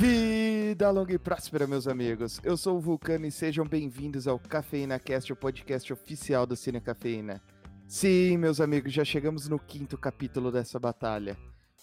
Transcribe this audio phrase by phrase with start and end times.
[0.00, 2.38] Vida longa e próspera, meus amigos.
[2.44, 6.80] Eu sou o Vulcano e sejam bem-vindos ao Cafeína Cast, o podcast oficial do Cine
[6.80, 7.40] Cafeína.
[7.88, 11.34] Sim, meus amigos, já chegamos no quinto capítulo dessa batalha.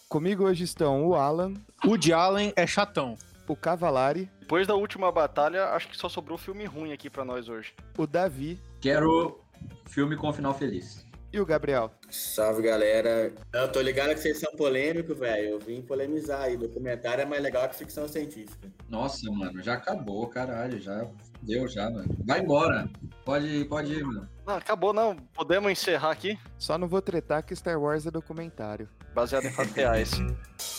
[0.07, 1.53] Comigo hoje estão o Alan,
[1.83, 3.17] O de Allen é chatão.
[3.47, 7.49] o Cavalari, Depois da última batalha, acho que só sobrou filme ruim aqui pra nós
[7.49, 7.73] hoje.
[7.97, 9.39] o Davi Quero
[9.85, 11.03] filme com final feliz.
[11.33, 11.91] E o Gabriel.
[12.09, 13.33] Salve, galera.
[13.53, 15.49] Eu tô ligado que vocês são polêmicos, velho.
[15.49, 16.55] Eu vim polemizar aí.
[16.55, 18.71] Documentário é mais legal que ficção científica.
[18.87, 20.79] Nossa, mano, já acabou, caralho.
[20.79, 21.07] Já
[21.41, 22.15] deu, já, mano.
[22.25, 22.87] Vai embora.
[23.25, 24.29] Pode, pode ir, mano.
[24.45, 25.15] Não, acabou não.
[25.33, 28.87] Podemos encerrar aqui, Só não vou tretar que Star Wars é documentário.
[29.13, 30.11] baseado em fatos reais.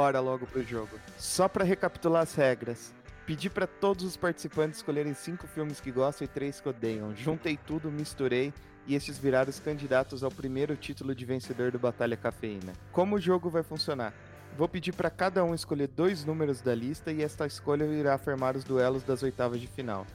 [0.00, 0.98] Bora logo pro jogo.
[1.18, 2.90] Só pra recapitular as regras.
[3.26, 7.14] Pedi pra todos os participantes escolherem cinco filmes que gostam e três que odeiam.
[7.14, 8.50] Juntei tudo, misturei
[8.86, 12.72] e estes viraram os candidatos ao primeiro título de vencedor do Batalha Cafeína.
[12.90, 14.14] Como o jogo vai funcionar?
[14.56, 18.56] Vou pedir pra cada um escolher dois números da lista e esta escolha irá afirmar
[18.56, 20.06] os duelos das oitavas de final.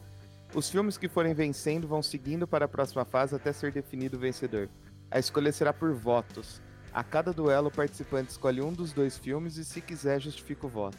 [0.56, 4.20] Os filmes que forem vencendo vão seguindo para a próxima fase até ser definido o
[4.20, 4.68] vencedor.
[5.12, 6.60] A escolha será por votos.
[6.96, 10.70] A cada duelo, o participante escolhe um dos dois filmes e, se quiser, justifica o
[10.70, 10.98] voto.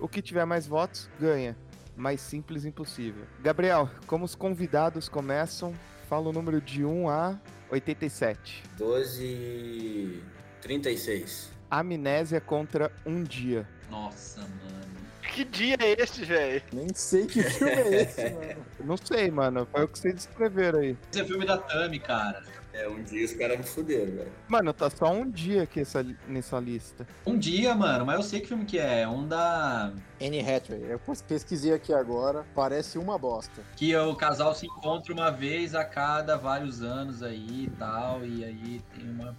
[0.00, 1.54] O que tiver mais votos, ganha.
[1.94, 3.26] Mais simples impossível.
[3.42, 5.74] Gabriel, como os convidados começam,
[6.08, 7.38] fala o número de 1 a
[7.70, 8.62] 87.
[8.78, 10.22] 12.
[10.62, 11.50] 36.
[11.70, 13.68] Amnésia contra Um Dia.
[13.90, 14.94] Nossa, mano.
[15.34, 16.62] que dia é este, velho?
[16.72, 18.66] Nem sei que filme é esse, mano.
[18.82, 19.68] Não sei, mano.
[19.70, 20.96] Foi o que vocês escreveram aí.
[21.12, 22.42] Esse é filme da Tami, cara.
[22.74, 24.32] É, um dia os caras me fuderam, velho.
[24.48, 27.06] Mano, tá só um dia aqui essa, nessa lista.
[27.24, 29.02] Um dia, mano, mas eu sei que filme que é.
[29.02, 29.92] É um da.
[30.20, 30.84] Anne Hathaway.
[30.90, 32.44] Eu pesquisei aqui agora.
[32.52, 33.62] Parece uma bosta.
[33.76, 38.24] Que o casal se encontra uma vez a cada vários anos aí e tal.
[38.26, 39.36] E aí tem uma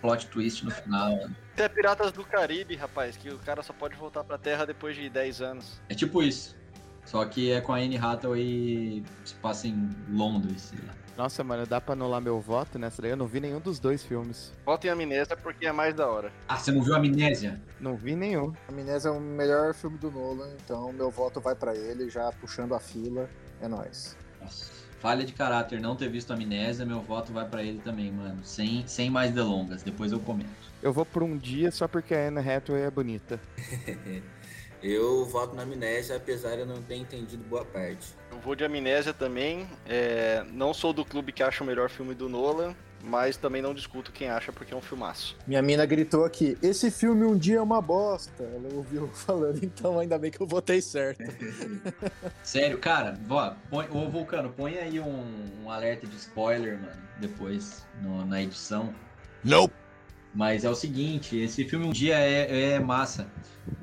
[0.00, 1.16] plot twist no final.
[1.16, 1.36] mano.
[1.54, 4.94] Isso é Piratas do Caribe, rapaz, que o cara só pode voltar pra Terra depois
[4.94, 5.80] de 10 anos.
[5.88, 6.56] É tipo isso.
[7.04, 10.94] Só que é com a Anne Hathaway se passa em Londres, sei lá.
[11.18, 13.10] Nossa, mano, dá pra anular meu voto nessa daí?
[13.10, 14.52] Eu não vi nenhum dos dois filmes.
[14.64, 16.30] Volta em Amnésia porque é mais da hora.
[16.48, 17.60] Ah, você não viu Amnésia?
[17.80, 18.52] Não vi nenhum.
[18.68, 22.72] Amnésia é o melhor filme do Nolan, então meu voto vai pra ele, já puxando
[22.72, 23.28] a fila.
[23.60, 24.16] É nóis.
[24.40, 24.70] Nossa,
[25.00, 28.38] falha de caráter não ter visto Amnésia, meu voto vai pra ele também, mano.
[28.44, 30.48] Sem, sem mais delongas, depois eu comento.
[30.80, 33.40] Eu vou por um dia só porque a Anne Hathaway é bonita.
[34.82, 38.06] Eu voto na amnésia, apesar de eu não ter entendido boa parte.
[38.30, 39.68] Eu vou de Amnésia também.
[39.86, 43.74] é, Não sou do clube que acha o melhor filme do Nolan, mas também não
[43.74, 45.36] discuto quem acha porque é um filmaço.
[45.46, 48.42] Minha mina gritou aqui: esse filme um dia é uma bosta.
[48.44, 51.22] Ela ouviu falando, então ainda bem que eu votei certo.
[52.44, 55.24] Sério, cara, ó, põe, ô Vulcano, põe aí um,
[55.64, 58.94] um alerta de spoiler, mano, depois no- na edição.
[59.44, 59.74] Nope.
[60.32, 63.32] Mas é o seguinte, esse filme um dia é, é massa.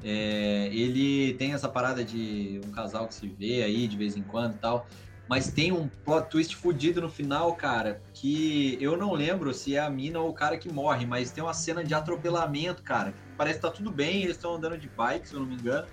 [0.02, 4.24] É, ele tem essa parada de um casal que se vê aí de vez em
[4.24, 4.88] quando e tal.
[5.28, 9.80] Mas tem um plot twist fudido no final, cara, que eu não lembro se é
[9.80, 13.16] a mina ou o cara que morre, mas tem uma cena de atropelamento, cara.
[13.36, 15.88] Parece que tá tudo bem, eles estão andando de bike, se eu não me engano.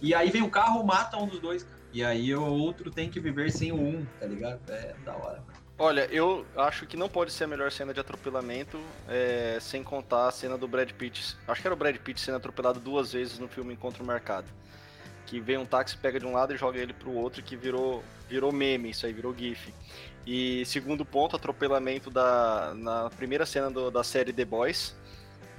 [0.00, 1.80] E aí vem o carro, mata um dos dois, cara.
[1.92, 4.60] E aí o outro tem que viver sem o um, tá ligado?
[4.68, 5.53] É da hora, mano.
[5.76, 10.28] Olha, eu acho que não pode ser a melhor cena de atropelamento, é, sem contar
[10.28, 11.36] a cena do Brad Pitt.
[11.48, 14.46] Acho que era o Brad Pitt sendo atropelado duas vezes no filme Encontro Marcado.
[15.26, 18.04] Que vem um táxi, pega de um lado e joga ele pro outro, que virou,
[18.28, 19.74] virou meme, isso aí, virou gif.
[20.24, 24.94] E segundo ponto, atropelamento da, na primeira cena do- da série The Boys,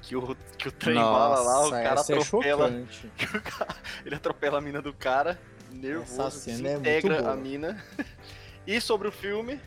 [0.02, 3.12] que o, que o trem bala lá, o cara é atropela, chocante.
[4.06, 5.32] ele atropela a mina do cara,
[5.68, 7.84] Essa nervoso, cena é desintegra a mina.
[8.66, 9.60] e sobre o filme,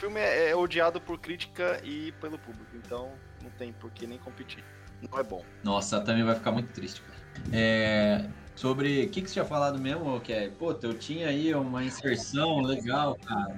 [0.00, 3.12] filme é, é odiado por crítica e pelo público, então
[3.42, 4.64] não tem por que nem competir.
[5.10, 5.44] Não é bom.
[5.62, 7.20] Nossa, também vai ficar muito triste, cara.
[7.52, 9.04] É, sobre.
[9.04, 10.48] O que, que você tinha falado mesmo, que é?
[10.50, 13.56] Pô, eu tinha aí uma inserção legal, cara.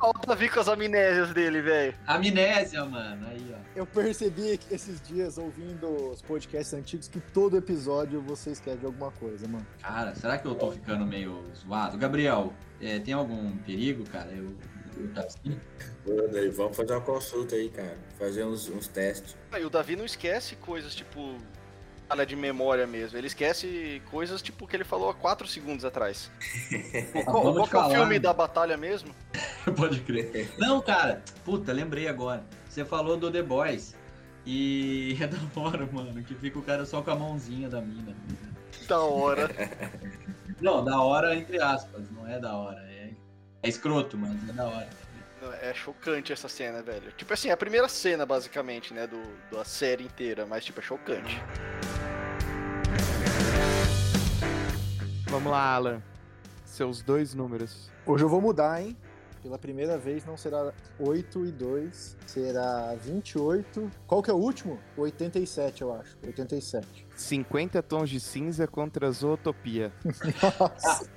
[0.00, 1.94] Olha o Davi com as amnésias dele, velho.
[2.06, 3.26] Amnésia, mano.
[3.28, 3.58] Aí, ó.
[3.74, 9.10] Eu percebi que esses dias, ouvindo os podcasts antigos, que todo episódio você escreve alguma
[9.12, 9.66] coisa, mano.
[9.80, 11.96] Cara, será que eu tô ficando meio zoado?
[11.96, 14.30] Gabriel, é, tem algum perigo, cara?
[14.30, 14.54] Eu,
[14.98, 15.60] eu tá assim?
[16.06, 17.96] Ô, Daí, vamos fazer uma consulta aí, cara.
[18.18, 19.36] Fazer uns, uns testes.
[19.58, 21.36] E o Davi não esquece coisas tipo.
[22.06, 23.16] Falha de memória mesmo.
[23.16, 26.30] Ele esquece coisas tipo que ele falou há 4 segundos atrás.
[27.14, 29.14] Ah, qual vamos qual que é o filme da batalha mesmo?
[29.74, 30.52] Pode crer.
[30.58, 32.44] Não, cara, puta, lembrei agora.
[32.68, 33.94] Você falou do The Boys.
[34.44, 38.14] E é da hora, mano, que fica o cara só com a mãozinha da mina.
[38.86, 39.48] Da hora.
[40.60, 42.93] Não, da hora entre aspas, não é da hora.
[43.64, 44.88] É, escroto, mas é da hora.
[45.62, 47.10] É chocante essa cena, velho.
[47.12, 50.82] Tipo assim, é a primeira cena, basicamente, né, do, da série inteira, mas, tipo, é
[50.82, 51.42] chocante.
[55.28, 56.02] Vamos lá, Alan.
[56.66, 57.90] Seus dois números.
[58.04, 58.94] Hoje eu vou mudar, hein?
[59.42, 63.90] Pela primeira vez não será 8 e 2, será 28.
[64.06, 64.78] Qual que é o último?
[64.96, 66.16] 87, eu acho.
[66.22, 67.03] 87.
[67.14, 69.92] 50 tons de cinza contra Zootopia.
[70.04, 71.08] Nossa.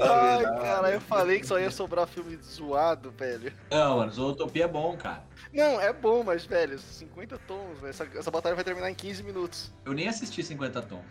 [0.00, 3.52] Ai, cara, eu falei que só ia sobrar filme zoado, velho.
[3.70, 5.22] Não, mano, Zootopia é bom, cara.
[5.52, 7.90] Não, é bom, mas, velho, 50 tons, velho.
[7.90, 9.72] Essa, essa batalha vai terminar em 15 minutos.
[9.84, 11.04] Eu nem assisti 50 tons.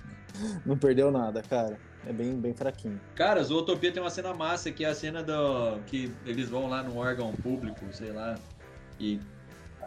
[0.65, 1.77] Não perdeu nada, cara.
[2.07, 2.99] É bem, bem fraquinho.
[3.15, 5.79] Cara, Zootopia tem uma cena massa, que é a cena do.
[5.85, 8.35] que eles vão lá no órgão público, sei lá.
[8.99, 9.19] E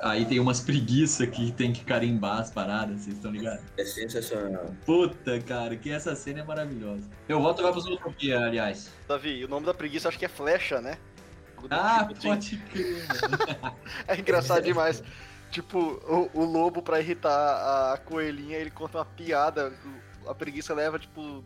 [0.02, 3.64] aí tem umas preguiças que tem que carimbar as paradas, vocês estão ligados?
[3.76, 4.66] É sensacional.
[4.84, 7.08] Puta, cara, que essa cena é maravilhosa.
[7.28, 8.90] Eu volto vai pro Zootopia, aliás.
[9.08, 10.98] Davi, o nome da preguiça acho que é flecha, né?
[11.70, 13.76] Ah, Tipo, pode crer, mano.
[14.08, 15.02] É engraçado demais.
[15.50, 19.72] Tipo, o, o lobo, pra irritar a coelhinha, ele conta uma piada.
[20.26, 21.44] A preguiça leva, tipo,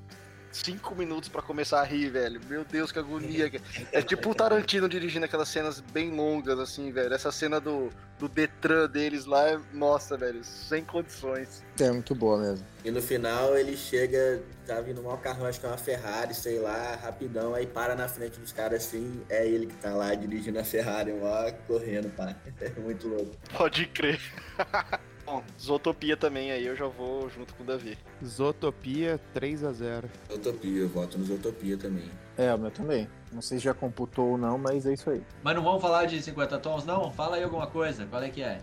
[0.65, 2.41] cinco minutos pra começar a rir, velho.
[2.49, 3.51] Meu Deus, que agonia.
[3.93, 7.13] É tipo o Tarantino dirigindo aquelas cenas bem longas, assim, velho.
[7.15, 11.63] Essa cena do, do Detran deles lá, é- nossa, velho, sem condições.
[11.79, 12.67] É muito boa mesmo.
[12.85, 16.59] E no final ele chega, tá vindo um carro, acho que é uma Ferrari, sei
[16.59, 20.59] lá, rapidão, aí para na frente dos caras assim, é ele que tá lá dirigindo
[20.59, 22.35] a Ferrari, lá correndo, pá.
[22.61, 23.37] É muito louco.
[23.57, 24.21] Pode crer.
[25.27, 27.99] Bom, Zootopia também aí, eu já vou junto com o Davi.
[28.25, 32.09] Zootopia 3 a 0 Utopia, eu voto nos Utopia também.
[32.39, 33.09] É, o meu também.
[33.33, 35.21] Não sei se já computou ou não, mas é isso aí.
[35.43, 37.11] Mas não vamos falar de 50 tons, não?
[37.11, 38.61] Fala aí alguma coisa, qual é que é?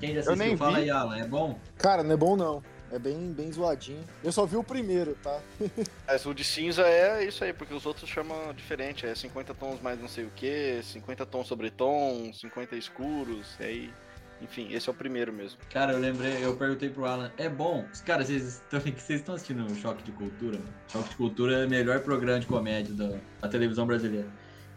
[0.00, 0.84] Quem já Eu nem assistiu, fala vi.
[0.84, 1.58] aí, Alan, é bom?
[1.76, 2.62] Cara, não é bom não.
[2.90, 4.02] É bem, bem zoadinho.
[4.24, 5.38] Eu só vi o primeiro, tá?
[6.08, 9.06] Mas o de cinza é isso aí, porque os outros chamam diferente.
[9.06, 13.64] É 50 tons mais não sei o que, 50 tons sobre tom, 50 escuros, e
[13.64, 13.94] aí.
[14.42, 15.58] Enfim, esse é o primeiro mesmo.
[15.70, 17.84] Cara, eu lembrei, eu perguntei pro Alan, é bom?
[18.06, 20.58] Cara, vocês estão, vocês estão assistindo o Choque de Cultura?
[20.58, 20.72] mano?
[20.88, 24.28] Choque de Cultura é o melhor programa de comédia da, da televisão brasileira.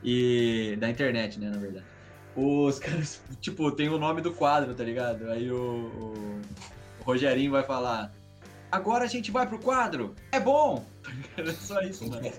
[0.04, 1.86] E da internet, né, na verdade.
[2.36, 5.30] Os caras, tipo, tem o nome do quadro, tá ligado?
[5.30, 6.42] Aí o, o,
[7.00, 8.12] o Rogerinho vai falar,
[8.71, 10.86] agora a gente vai pro quadro, é bom!
[11.36, 12.21] É só isso, mano.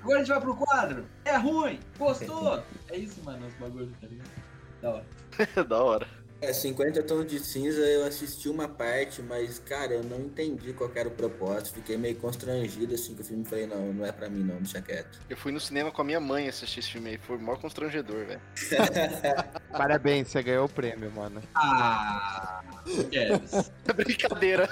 [0.00, 2.62] Agora a gente vai pro quadro, é ruim, gostou!
[2.88, 4.30] É isso, mano, os bagulhos, tá ligado?
[4.80, 5.04] Da hora.
[5.68, 6.20] da hora.
[6.42, 10.88] É, 50 tons de cinza eu assisti uma parte, mas, cara, eu não entendi qual
[10.88, 11.74] que era o propósito.
[11.74, 13.44] Fiquei meio constrangido assim com o filme.
[13.44, 15.18] Falei, não, não é pra mim não, deixa quieto.
[15.28, 17.60] Eu fui no cinema com a minha mãe assistir esse filme aí, foi o maior
[17.60, 18.40] constrangedor, velho.
[19.70, 21.42] Parabéns, você ganhou o prêmio, mano.
[21.54, 22.62] Ah,
[23.10, 23.70] Kevs.
[23.94, 24.68] Brincadeira.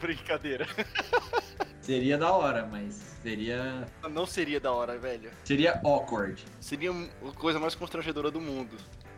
[0.00, 0.66] Brincadeira.
[1.82, 3.86] Seria da hora, mas seria.
[4.10, 5.30] Não seria da hora, velho.
[5.44, 6.42] Seria awkward.
[6.60, 8.76] Seria a coisa mais constrangedora do mundo.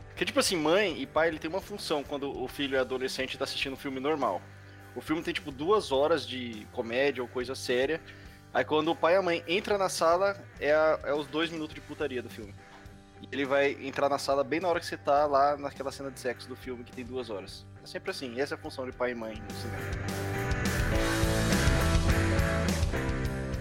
[0.08, 3.34] Porque, tipo assim, mãe e pai, ele tem uma função quando o filho é adolescente
[3.34, 4.40] e tá assistindo um filme normal.
[4.96, 8.00] O filme tem, tipo, duas horas de comédia ou coisa séria.
[8.52, 11.50] Aí quando o pai e a mãe entram na sala, é, a- é os dois
[11.50, 12.54] minutos de putaria do filme.
[13.20, 16.10] E ele vai entrar na sala bem na hora que você tá lá naquela cena
[16.10, 17.66] de sexo do filme que tem duas horas.
[17.82, 20.43] É sempre assim, essa é a função de pai e mãe no cinema.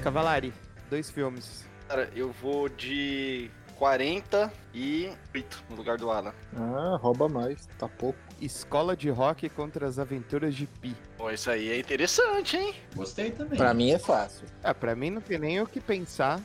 [0.03, 0.53] Cavalari,
[0.89, 1.65] dois filmes.
[1.87, 6.33] Cara, eu vou de 48 no lugar do Alan.
[6.57, 7.65] Ah, rouba mais.
[7.77, 8.19] Tá pouco.
[8.41, 10.93] Escola de Rock contra as Aventuras de Pi.
[11.17, 12.75] Pô, isso aí é interessante, hein?
[12.93, 13.57] Gostei também.
[13.57, 14.45] Pra mim é fácil.
[14.61, 16.41] Ah, pra mim não tem nem o que pensar.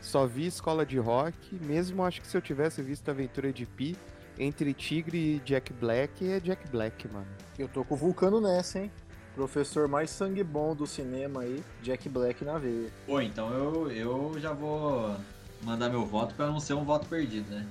[0.00, 1.54] Só vi Escola de Rock.
[1.54, 3.96] Mesmo acho que se eu tivesse visto Aventura de Pi,
[4.36, 7.28] entre Tigre e Jack Black, é Jack Black, mano.
[7.56, 8.90] Eu tô com o Vulcano nessa, hein?
[9.38, 12.90] Professor mais sangue bom do cinema aí, Jack Black na veia.
[13.06, 15.14] Pô, então eu, eu já vou
[15.62, 17.64] mandar meu voto pra não ser um voto perdido, né?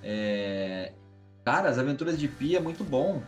[0.00, 0.92] É...
[1.44, 3.20] Cara, as aventuras de Pi é muito bom.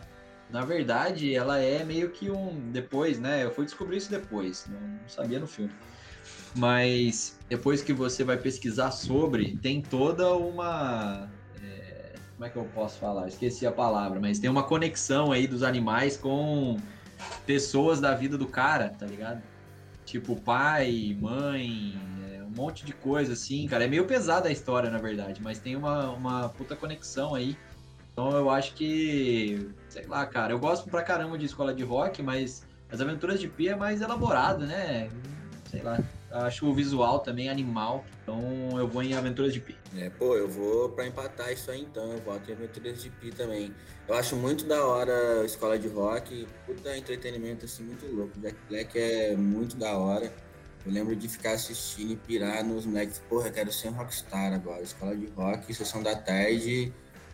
[0.49, 2.71] Na verdade, ela é meio que um.
[2.71, 3.43] Depois, né?
[3.43, 5.73] Eu fui descobrir isso depois, não, não sabia no filme.
[6.55, 11.29] Mas depois que você vai pesquisar sobre, tem toda uma.
[11.61, 13.27] é, Como é que eu posso falar?
[13.27, 16.77] Esqueci a palavra, mas tem uma conexão aí dos animais com
[17.45, 19.41] pessoas da vida do cara, tá ligado?
[20.05, 21.95] Tipo, pai, mãe,
[22.31, 23.85] é, um monte de coisa assim, cara.
[23.85, 27.57] É meio pesada a história, na verdade, mas tem uma, uma puta conexão aí.
[28.11, 32.21] Então eu acho que, sei lá, cara, eu gosto pra caramba de escola de rock,
[32.21, 35.09] mas as aventuras de Pi é mais elaborado, né?
[35.69, 35.97] Sei lá.
[36.31, 38.05] Acho o visual também animal.
[38.23, 39.77] Então eu vou em Aventuras de Pi.
[39.97, 43.31] É, pô, eu vou pra empatar isso aí então, eu voto em Aventuras de Pi
[43.31, 43.73] também.
[44.07, 48.39] Eu acho muito da hora a escola de rock, puta entretenimento assim, muito louco.
[48.39, 50.31] Jack Black é muito da hora.
[50.85, 54.53] Eu lembro de ficar assistindo e pirar nos moleques, porra, eu quero ser um rockstar
[54.53, 54.81] agora.
[54.81, 56.91] Escola de rock, sessão da tarde,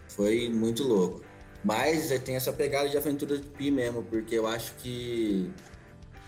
[0.10, 1.22] foi muito louco.
[1.64, 5.52] Mas é, tem essa pegada de aventura de Pi mesmo, porque eu acho que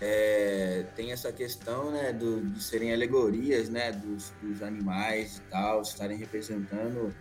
[0.02, 5.82] é, tem essa questão né, do, de serem alegorias né, dos, dos animais e tal,
[5.82, 7.14] estarem representando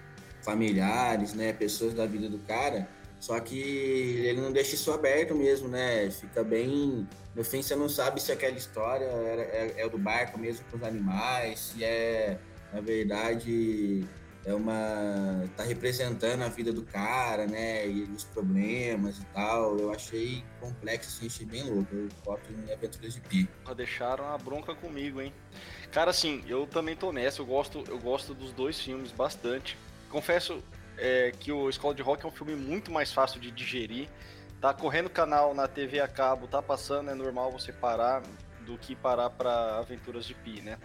[0.43, 2.89] familiares, né, pessoas da vida do cara.
[3.21, 6.09] Só que ele não deixa isso aberto mesmo, né?
[6.09, 7.07] Fica bem.
[7.35, 10.77] No fim, você não sabe se aquela história é, é, é do barco mesmo com
[10.77, 12.39] os animais, se é,
[12.73, 14.05] na verdade,
[14.49, 15.45] é uma.
[15.57, 17.87] tá representando a vida do cara, né?
[17.87, 19.79] E os problemas e tal.
[19.79, 21.95] Eu achei complexo, assim, achei bem louco.
[21.95, 23.49] Eu boto em Aventuras de Pi.
[23.77, 25.35] Deixaram a bronca comigo, hein?
[25.93, 27.43] Cara, assim, eu também tô nessa.
[27.43, 29.77] Eu gosto, eu gosto dos dois filmes bastante.
[30.09, 30.63] Confesso
[30.97, 34.09] é, que o Escola de Rock é um filme muito mais fácil de digerir.
[34.63, 38.23] Tá correndo canal na TV a cabo, tá passando, é normal você parar
[38.63, 40.79] do que parar para Aventuras de Pi, né?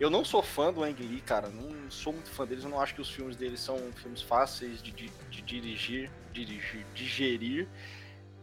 [0.00, 2.80] Eu não sou fã do Ang Lee, cara, não sou muito fã deles, eu não
[2.80, 7.68] acho que os filmes deles são filmes fáceis de, de, de dirigir, dirigir, digerir.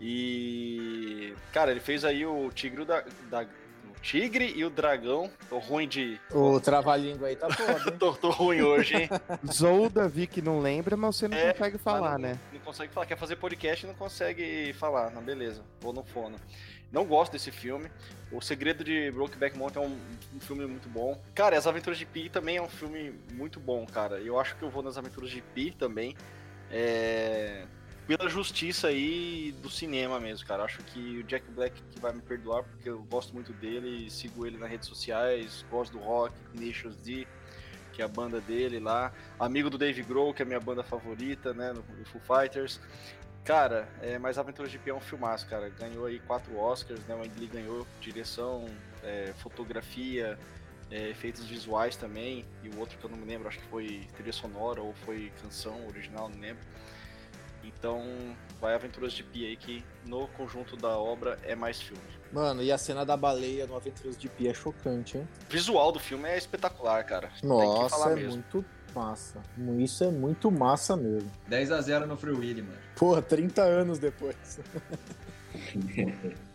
[0.01, 1.33] E.
[1.53, 3.45] Cara, ele fez aí o Tigre da, da
[4.01, 5.31] Tigre e o Dragão.
[5.49, 6.19] Tô ruim de.
[6.31, 7.95] O trava-língua aí tá foda, hein?
[7.97, 9.09] tô, tô ruim hoje, hein?
[9.51, 12.39] Zou Davi que não lembra, mas você não É, consegue falar, não, né?
[12.53, 13.05] Não consegue falar.
[13.05, 15.09] Quer fazer podcast e não consegue falar.
[15.11, 15.63] Não, beleza.
[15.79, 16.35] Vou no fono.
[16.91, 17.89] Não gosto desse filme.
[18.31, 19.97] O Segredo de Brokeback Mountain é um,
[20.35, 21.21] um filme muito bom.
[21.33, 24.19] Cara, As Aventuras de Pi também é um filme muito bom, cara.
[24.19, 26.15] Eu acho que eu vou nas Aventuras de Pi também.
[26.71, 27.65] É...
[28.07, 30.63] Pela justiça aí do cinema mesmo, cara.
[30.63, 34.45] Acho que o Jack Black que vai me perdoar, porque eu gosto muito dele, sigo
[34.45, 37.27] ele nas redes sociais, gosto do rock, Nations D,
[37.93, 39.11] que é a banda dele lá.
[39.39, 42.79] Amigo do Dave Grohl, que é a minha banda favorita, né, no no Foo Fighters.
[43.45, 45.69] Cara, é, mas Aventuras de Pi é um filmaço, cara.
[45.69, 47.13] Ganhou aí quatro Oscars, né?
[47.13, 48.65] O Ang Lee ganhou direção,
[49.03, 50.37] é, fotografia,
[50.89, 52.43] é, efeitos visuais também.
[52.63, 55.31] E o outro que eu não me lembro, acho que foi trilha sonora ou foi
[55.43, 56.63] canção original, não lembro.
[57.63, 58.03] Então,
[58.59, 62.01] vai Aventuras de Pi aí, que no conjunto da obra é mais filme.
[62.31, 65.27] Mano, e a cena da baleia no Aventuras de Pi é chocante, hein?
[65.47, 67.31] O visual do filme é espetacular, cara.
[67.43, 68.31] Nossa, é mesmo.
[68.31, 69.41] muito massa.
[69.77, 71.29] Isso é muito massa mesmo.
[71.47, 72.77] 10 a 0 no Free Willy, mano.
[72.95, 74.59] Porra, 30 anos depois.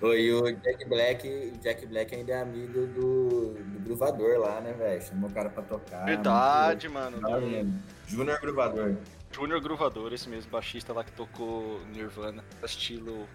[0.00, 4.72] Oi, e o Jack Black, Jack Black ainda é amigo do, do Gruvador lá, né,
[4.72, 5.00] velho?
[5.00, 6.04] Chamou o cara pra tocar.
[6.04, 7.20] Verdade, mano.
[7.20, 7.72] muito do-.
[8.08, 8.96] Júnior Gruvador.
[9.30, 13.28] Júnior Gruvador, esse mesmo baixista lá que tocou Nirvana, estilo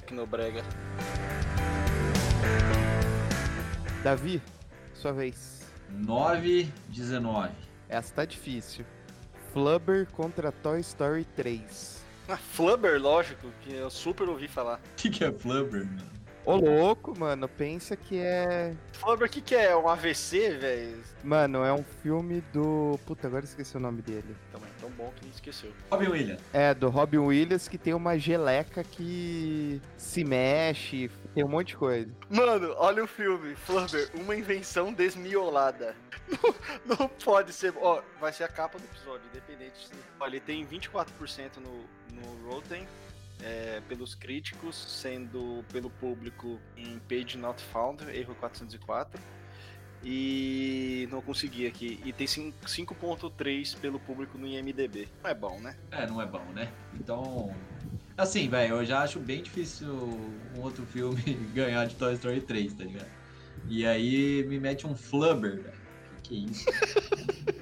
[0.00, 0.62] Tecnobrega.
[4.04, 4.42] Davi,
[4.94, 5.60] sua vez.
[5.88, 7.69] 9 19.
[7.90, 8.86] Essa tá difícil.
[9.52, 12.00] Flubber contra Toy Story 3.
[12.28, 14.76] Ah, Flubber, lógico, que eu super ouvi falar.
[14.76, 16.20] O que, que é Flubber, mano?
[16.46, 18.74] Ô louco, mano, pensa que é.
[18.92, 19.76] Flubber, o que, que é?
[19.76, 21.02] Um AVC, velho?
[21.22, 22.98] Mano, é um filme do.
[23.04, 24.36] Puta, agora esqueci o nome dele.
[24.52, 25.72] Também tão bom que esqueceu.
[25.90, 26.40] Robin Williams.
[26.52, 31.76] É, do Robin Williams que tem uma geleca que se mexe, tem um monte de
[31.76, 32.10] coisa.
[32.28, 35.94] Mano, olha o filme, Flubber, uma invenção desmiolada.
[36.86, 37.74] Não, não pode ser.
[37.76, 39.86] Ó, vai ser a capa do episódio, independente.
[39.88, 42.86] se- Olha, ele tem 24% no, no Rotten.
[43.42, 49.20] é, pelos críticos, sendo pelo público em Page Not Found, erro 404.
[50.02, 52.00] E não consegui aqui.
[52.04, 55.08] E tem cin- 5.3 pelo público no IMDB.
[55.22, 55.76] Não é bom, né?
[55.90, 56.72] É, não é bom, né?
[56.94, 57.54] Então.
[58.16, 59.92] Assim, velho, eu já acho bem difícil
[60.56, 61.22] um outro filme
[61.54, 63.10] ganhar de Toy Story 3, tá ligado?
[63.68, 65.80] E aí me mete um Flubber, velho.
[66.22, 66.64] Que isso?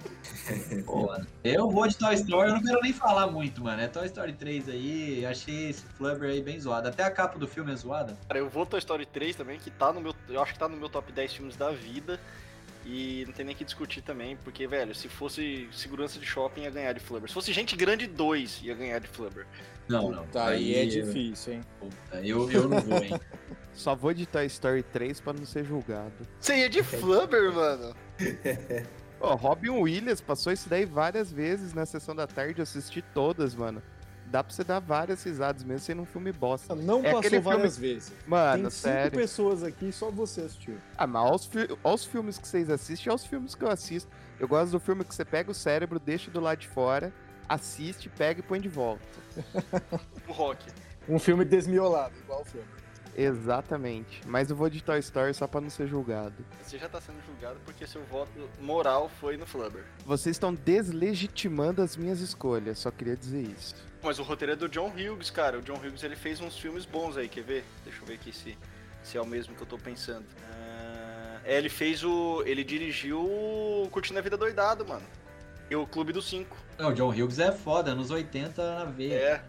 [0.85, 1.15] Pô,
[1.45, 3.81] eu vou de Toy Story, eu não quero nem falar muito, mano.
[3.81, 6.89] É Toy Story 3 aí, achei esse Flubber aí bem zoado.
[6.89, 8.17] Até a capa do filme é zoada.
[8.27, 10.15] Cara, eu vou Toy Story 3 também, que tá no meu.
[10.29, 12.19] Eu acho que tá no meu top 10 filmes da vida.
[12.91, 16.71] E não tem nem que discutir também, porque, velho, se fosse segurança de shopping ia
[16.71, 17.29] ganhar de Flubber.
[17.29, 19.47] Se fosse gente grande 2, ia ganhar de Flubber.
[19.89, 20.27] Não, não.
[20.29, 21.61] Tá, aí é difícil, hein?
[21.79, 23.21] Puta, eu, eu não vou, hein?
[23.75, 26.13] Só vou de Toy Story 3 pra não ser julgado.
[26.41, 27.95] Você ia de Flubber, mano?
[29.21, 33.55] Ó, Robin Williams passou isso daí várias vezes na sessão da tarde, eu assisti todas,
[33.55, 33.83] mano.
[34.27, 36.75] Dá pra você dar várias risadas mesmo sendo um filme bosta.
[36.75, 38.13] Não É passou várias vezes.
[38.27, 39.19] Mano, Tem cinco sério.
[39.19, 40.77] pessoas aqui, só você assistiu.
[40.99, 44.11] Ah, mas aos, fi- aos filmes que vocês assistem, aos filmes que eu assisto.
[44.39, 47.11] Eu gosto do filme que você pega o cérebro, deixa do lado de fora,
[47.49, 49.03] assiste, pega e põe de volta.
[50.29, 50.63] O Rock.
[51.09, 52.69] Um filme desmiolado, igual o filme.
[53.21, 54.21] Exatamente.
[54.27, 56.35] Mas eu vou de Toy Story só pra não ser julgado.
[56.63, 59.83] Você já tá sendo julgado porque seu voto moral foi no Flubber.
[60.07, 63.75] Vocês estão deslegitimando as minhas escolhas, só queria dizer isso.
[64.01, 65.59] Mas o roteiro é do John Hughes, cara.
[65.59, 67.65] O John Hughes ele fez uns filmes bons aí, quer ver?
[67.85, 68.57] Deixa eu ver aqui se,
[69.03, 70.25] se é o mesmo que eu tô pensando.
[70.53, 72.43] Ah, É, ele fez o.
[72.47, 75.03] Ele dirigiu o Curtindo a Vida Doidado, mano.
[75.69, 76.57] E o Clube dos Cinco.
[76.79, 79.15] Não, o John Hughes é foda, anos 80 na veia.
[79.15, 79.45] É.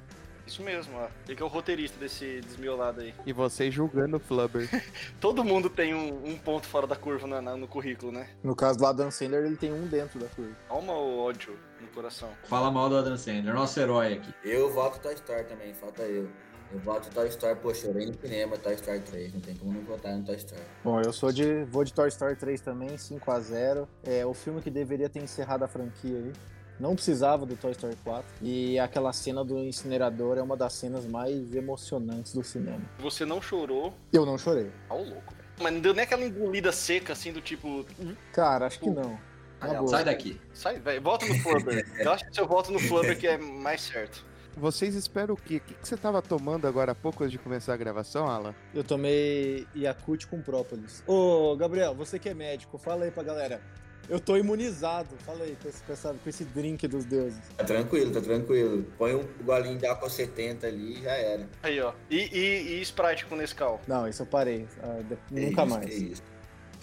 [0.50, 1.08] Isso mesmo, ó.
[1.28, 3.14] Ele que é o roteirista desse desmiolado aí.
[3.24, 4.68] E vocês julgando o Flubber.
[5.22, 8.28] Todo mundo tem um, um ponto fora da curva na- na- no currículo, né?
[8.44, 10.56] No caso do Adam Sandler, ele tem um dentro da curva.
[10.68, 12.30] Calma o ódio no coração.
[12.46, 14.34] Fala mal do Adam Sandler, nosso herói aqui.
[14.44, 16.28] Eu voto Toy Story também, falta eu.
[16.72, 19.82] Eu voto Toy Story, pô, chorei no cinema, Toy Story 3, não tem como não
[19.82, 20.62] votar no Toy Story.
[20.84, 21.64] Bom, eu sou de.
[21.66, 25.20] vou de Toy Story 3 também, 5 a 0 É o filme que deveria ter
[25.22, 26.32] encerrado a franquia aí.
[26.80, 28.26] Não precisava do Toy Story 4.
[28.42, 32.82] E aquela cena do incinerador é uma das cenas mais emocionantes do cinema.
[33.00, 33.94] Você não chorou.
[34.14, 34.72] Eu não chorei.
[34.88, 35.50] Tá o louco, velho.
[35.62, 37.86] Mas não deu nem aquela engolida seca assim do tipo.
[38.00, 39.20] "Hum, Cara, acho que não.
[39.60, 39.86] Ah.
[39.88, 40.40] Sai daqui.
[40.54, 41.02] Sai, velho.
[41.02, 41.86] Volta no Flubber.
[42.00, 44.26] Eu acho que se eu volto no Flubber que é mais certo.
[44.56, 45.58] Vocês esperam o quê?
[45.58, 48.54] O que, que você tava tomando agora há pouco antes de começar a gravação, Alan?
[48.74, 51.04] Eu tomei Yakult com própolis.
[51.06, 53.62] Ô, Gabriel, você que é médico, fala aí pra galera.
[54.10, 57.38] Eu tô imunizado, fala aí com esse, com essa- com esse drink dos deuses.
[57.56, 58.84] Tá tranquilo, tá tranquilo.
[58.98, 61.48] Põe um golinho de álcool 70 ali e já era.
[61.62, 61.94] Aí, ó.
[62.10, 63.80] E, e, e Sprite com Nescau.
[63.88, 64.68] Não, isso eu parei.
[64.82, 65.86] ah, de- Que nunca isso, mais.
[65.86, 66.24] que isso.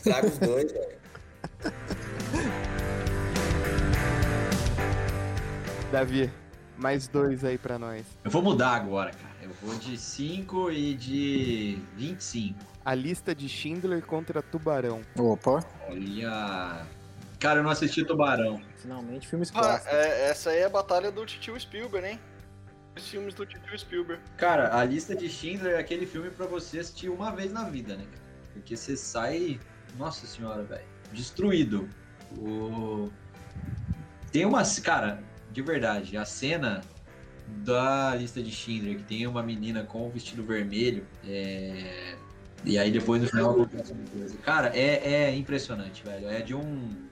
[0.05, 0.99] Traga os dois, velho.
[5.91, 6.31] Davi,
[6.77, 8.05] mais dois aí pra nós.
[8.25, 9.35] Eu vou mudar agora, cara.
[9.43, 12.59] Eu vou de 5 e de 25.
[12.85, 15.01] A lista de Schindler contra Tubarão.
[15.19, 16.87] Opa, Olha.
[17.39, 18.61] Cara, eu não assisti Tubarão.
[18.77, 19.93] finalmente filmes Ah, clássicos.
[19.93, 22.21] é- essa aí é a batalha do Titio Spielberg, hein?
[22.97, 24.23] Os filmes do Titio Spielberg.
[24.39, 27.95] Cara, a lista de Schindler é aquele filme pra você assistir uma vez na vida,
[27.95, 28.05] né?
[28.05, 28.23] cara?
[28.55, 29.61] Porque você sai.
[29.99, 30.85] Nossa senhora, velho.
[31.13, 31.89] Destruído.
[32.39, 33.11] O...
[34.33, 34.79] Tem umas.
[34.79, 36.81] Cara, de verdade, a cena
[37.49, 41.07] da lista de Schindler, que tem uma menina com o vestido vermelho.
[41.27, 42.17] é,
[42.65, 44.37] E aí depois no final acontece uma coisa.
[44.39, 46.29] Cara, é, é impressionante, velho.
[46.31, 47.07] É de um.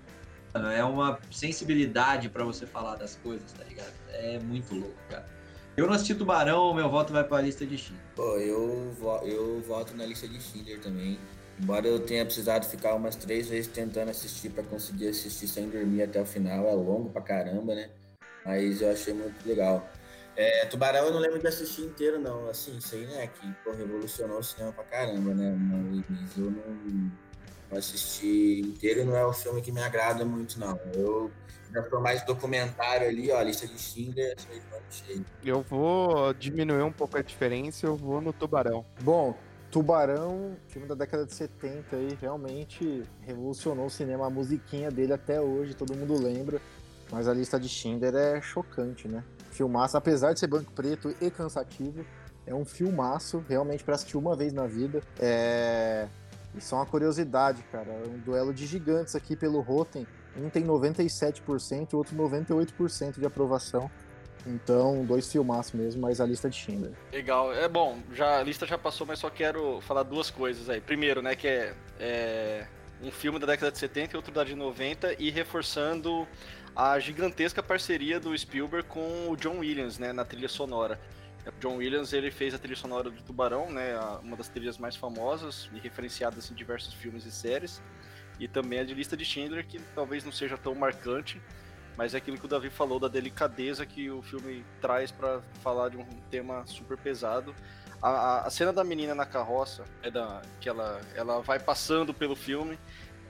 [0.54, 3.92] É uma sensibilidade pra você falar das coisas, tá ligado?
[4.10, 5.26] É muito louco, cara.
[5.76, 8.04] Eu não assisti Tubarão, meu voto vai pra lista de Schindler.
[8.14, 11.18] Pô, eu, vo- eu voto na lista de Schindler também.
[11.60, 16.02] Embora eu tenha precisado ficar umas três vezes tentando assistir pra conseguir assistir sem dormir
[16.04, 16.68] até o final.
[16.68, 17.90] É longo pra caramba, né?
[18.44, 19.88] Mas eu achei muito legal.
[20.36, 22.48] É, Tubarão eu não lembro de assistir inteiro, não.
[22.48, 23.26] Assim, aí, né?
[23.28, 25.50] Que pô, revolucionou o cinema pra caramba, né?
[26.08, 27.10] Mas eu não
[27.78, 30.78] assisti inteiro não é o filme que me agrada muito, não.
[30.94, 31.30] Eu
[31.72, 34.36] já sou mais documentário ali, ó, a lista de Schindler.
[35.44, 38.84] Eu vou diminuir um pouco a diferença, eu vou no Tubarão.
[39.02, 39.36] Bom,
[39.70, 44.26] Tubarão, filme da década de 70 aí, realmente revolucionou o cinema.
[44.26, 46.60] A musiquinha dele até hoje, todo mundo lembra.
[47.10, 49.24] Mas a lista de Schindler é chocante, né?
[49.50, 52.04] Filmaço, apesar de ser branco e preto e cansativo,
[52.46, 55.02] é um filmaço, realmente para assistir uma vez na vida.
[55.18, 56.06] É...
[56.56, 60.06] E só uma curiosidade, cara, é um duelo de gigantes aqui pelo Rotten.
[60.36, 63.90] Um tem 97%, o outro 98% de aprovação.
[64.46, 66.92] Então, dois filmaços mesmo, mas a lista de Schindler.
[67.12, 67.52] Legal.
[67.52, 70.80] É bom, já, a lista já passou, mas só quero falar duas coisas aí.
[70.80, 72.66] Primeiro, né, que é, é
[73.02, 76.28] um filme da década de 70 e outro da de 90, e reforçando
[76.76, 81.00] a gigantesca parceria do Spielberg com o John Williams, né, na trilha sonora.
[81.46, 84.96] O John Williams, ele fez a trilha sonora do Tubarão, né, uma das trilhas mais
[84.96, 87.82] famosas e referenciadas em diversos filmes e séries.
[88.40, 91.40] E também a de Lista de Schindler, que talvez não seja tão marcante,
[91.96, 95.90] mas é aquilo que o Davi falou da delicadeza que o filme traz pra falar
[95.90, 97.54] de um tema super pesado.
[98.02, 102.12] A, a- a cena da menina na carroça é da que ela ela vai passando
[102.12, 102.76] pelo filme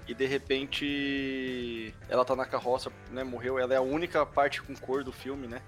[0.08, 3.58] e de repente ela tá na carroça, né, morreu.
[3.58, 5.60] Ela é a única parte com cor do filme, né?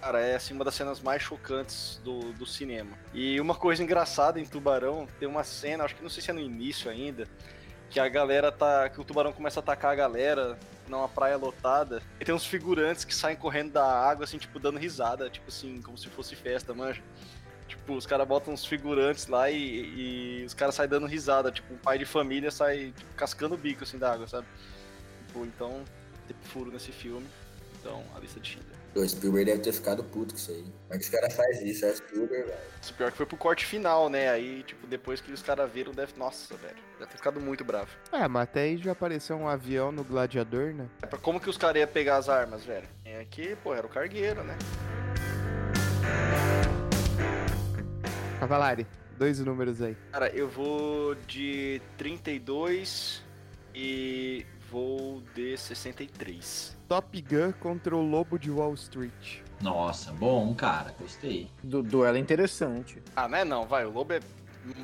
[0.00, 2.96] Cara, é assim uma das cenas mais chocantes do, do cinema.
[3.12, 6.34] E uma coisa engraçada em Tubarão, tem uma cena, acho que não sei se é
[6.34, 7.26] no início ainda,
[7.90, 8.88] que a galera tá.
[8.88, 12.02] que o tubarão começa a atacar a galera numa praia lotada.
[12.20, 15.80] E tem uns figurantes que saem correndo da água, assim, tipo, dando risada, tipo assim,
[15.82, 17.02] como se fosse festa, manja.
[17.68, 21.50] Tipo, os caras botam uns figurantes lá e, e os caras saem dando risada.
[21.50, 24.46] Tipo, um pai de família sai tipo, cascando o bico assim da água, sabe?
[25.26, 25.84] Tipo, então,
[26.28, 27.26] tem furo nesse filme.
[27.80, 28.75] Então, a lista de Schindler.
[28.96, 30.62] O Spielberg deve ter ficado puto com isso aí.
[30.62, 31.84] Como é que os caras fazem isso?
[31.84, 32.58] É o Spielberg, velho.
[32.88, 34.30] O pior que foi pro corte final, né?
[34.30, 36.14] Aí, tipo, depois que os caras viram, deve.
[36.16, 36.76] Nossa, velho.
[36.98, 37.90] Deve ter ficado muito bravo.
[38.10, 40.88] É, mas até aí já apareceu um avião no Gladiador, né?
[41.02, 42.88] É pra como que os caras iam pegar as armas, velho?
[43.04, 44.56] É que, pô, era o cargueiro, né?
[48.40, 48.86] Cavalari,
[49.18, 49.96] dois números aí.
[50.12, 53.22] Cara, eu vou de 32
[53.74, 56.75] e vou de 63.
[56.88, 59.40] Top Gun contra o Lobo de Wall Street.
[59.60, 61.50] Nossa, bom, cara, gostei.
[61.62, 63.02] Du duelo interessante.
[63.16, 64.20] Ah, não é não, vai, o Lobo é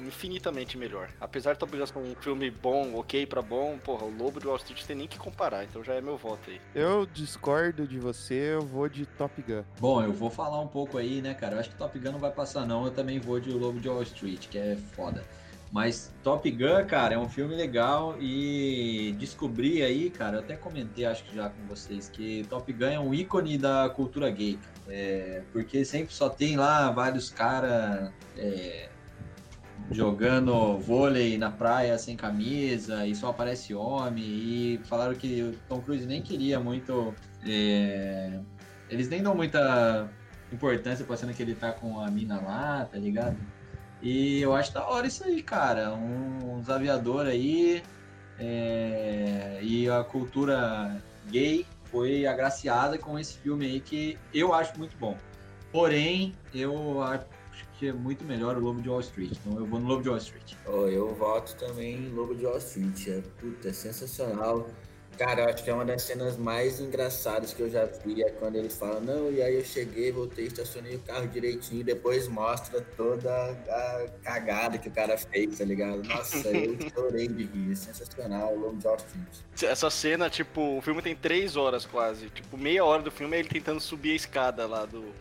[0.07, 1.09] infinitamente melhor.
[1.21, 4.47] Apesar de Top Gun ser um filme bom, ok pra bom, porra, o Lobo de
[4.47, 6.61] Wall Street tem nem que comparar, então já é meu voto aí.
[6.75, 9.63] Eu discordo de você, eu vou de Top Gun.
[9.79, 11.55] Bom, eu vou falar um pouco aí, né, cara?
[11.55, 12.85] Eu acho que Top Gun não vai passar, não.
[12.85, 15.23] Eu também vou de O Lobo de Wall Street, que é foda.
[15.73, 21.07] Mas Top Gun, cara, é um filme legal e descobri aí, cara, eu até comentei,
[21.07, 24.59] acho que já com vocês, que Top Gun é um ícone da cultura gay.
[24.87, 28.91] É, porque sempre só tem lá vários caras é,
[29.91, 34.25] jogando vôlei na praia sem camisa e só aparece homem.
[34.25, 37.15] E falaram que o Tom Cruise nem queria muito.
[37.47, 38.39] é,
[38.91, 40.11] eles nem dão muita
[40.53, 43.39] importância pra cena que ele tá com a mina lá, tá ligado?
[44.03, 45.95] E eu acho da hora isso aí, cara.
[45.95, 47.83] Um- uns aviadores aí.
[48.39, 54.97] é, e a cultura gay foi agraciada com esse filme aí que eu acho muito
[54.97, 55.17] bom.
[55.71, 57.25] Porém, eu acho
[57.79, 59.33] que é muito melhor o Lobo de Wall Street.
[59.45, 60.55] Então eu vou no Lobo de Wall Street.
[60.67, 63.07] Oh, eu voto também em Lobo de Wall Street.
[63.09, 64.67] É, puta, é sensacional.
[65.19, 68.23] Cara, eu acho que é uma das cenas mais engraçadas que eu já vi.
[68.23, 72.29] É quando ele fala, não, e aí eu cheguei, voltei, estacionei o carro direitinho, depois
[72.29, 76.03] mostra toda a cagada que o cara fez, tá ligado?
[76.03, 77.73] Nossa, eu chorei de rir.
[77.73, 79.71] É sensacional, Wall Street.
[79.71, 82.29] Essa cena, tipo, o filme tem três horas quase.
[82.31, 85.13] Tipo, meia hora do filme é ele tentando subir a escada lá do,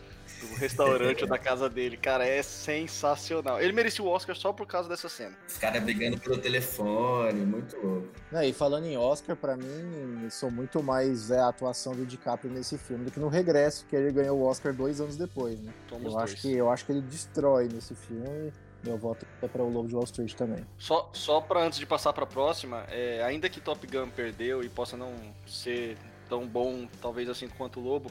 [0.47, 1.97] do restaurante ou da casa dele.
[1.97, 3.61] Cara, é sensacional.
[3.61, 5.35] Ele merecia o Oscar só por causa dessa cena.
[5.47, 8.07] Os caras brigando pelo telefone, muito louco.
[8.33, 12.51] É, e falando em Oscar, pra mim, sou muito mais é, a atuação do DiCaprio
[12.51, 15.71] nesse filme do que no Regresso, que ele ganhou o Oscar dois anos depois, né?
[15.89, 16.23] Somos Eu dois.
[16.23, 18.51] acho, que, eu acho que ele destrói nesse filme.
[18.83, 20.65] Meu voto é pra o Lobo de Wall Street também.
[20.79, 24.69] Só, só pra antes de passar pra próxima, é, ainda que Top Gun perdeu e
[24.69, 25.13] possa não
[25.45, 28.09] ser tão bom, talvez assim quanto o Lobo,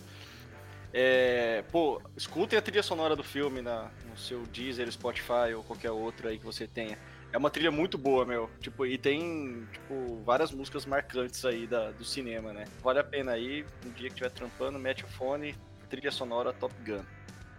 [0.93, 5.91] é, pô, escutem a trilha sonora do filme na, no seu Deezer, Spotify ou qualquer
[5.91, 6.99] outro aí que você tenha.
[7.33, 8.51] É uma trilha muito boa, meu.
[8.61, 12.65] Tipo, e tem, tipo, várias músicas marcantes aí da, do cinema, né?
[12.83, 15.55] Vale a pena aí, um dia que estiver trampando, mete o fone,
[15.89, 17.05] trilha sonora Top Gun.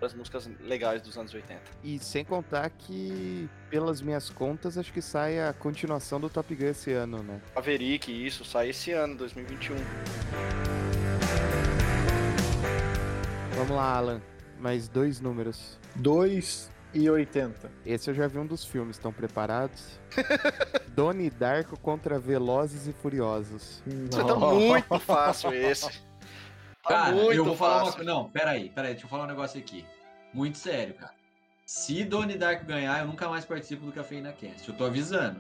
[0.02, 1.62] As músicas legais dos anos 80.
[1.84, 6.66] E sem contar que, pelas minhas contas, acho que sai a continuação do Top Gun
[6.66, 7.40] esse ano, né?
[7.56, 9.76] Maverick, isso, sai esse ano, 2021.
[13.62, 14.22] Vamos lá, Alan.
[14.60, 15.78] Mais dois números.
[15.98, 17.72] 2 e 80.
[17.86, 20.00] Esse eu já vi um dos filmes, estão preparados?
[20.96, 23.84] Donnie Darko contra Velozes e Furiosos.
[23.86, 25.92] Você tá muito fácil esse.
[26.82, 28.02] Tá Cara, muito eu vou falar fácil.
[28.02, 29.86] uma Não, peraí, peraí, deixa eu falar um negócio aqui.
[30.34, 31.14] Muito sério, cara.
[31.74, 34.68] Se Donnie Darko ganhar, eu nunca mais participo do Cafeína Cast.
[34.68, 35.40] Eu tô avisando.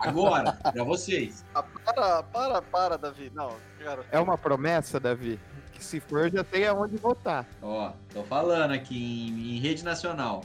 [0.00, 1.44] Agora, pra vocês.
[1.54, 3.30] Ah, para, para, para, Davi.
[3.32, 4.04] Não, cara.
[4.10, 5.38] É uma promessa, Davi?
[5.72, 7.46] Que se for, já tem aonde votar.
[7.62, 10.42] Ó, tô falando aqui em, em rede nacional.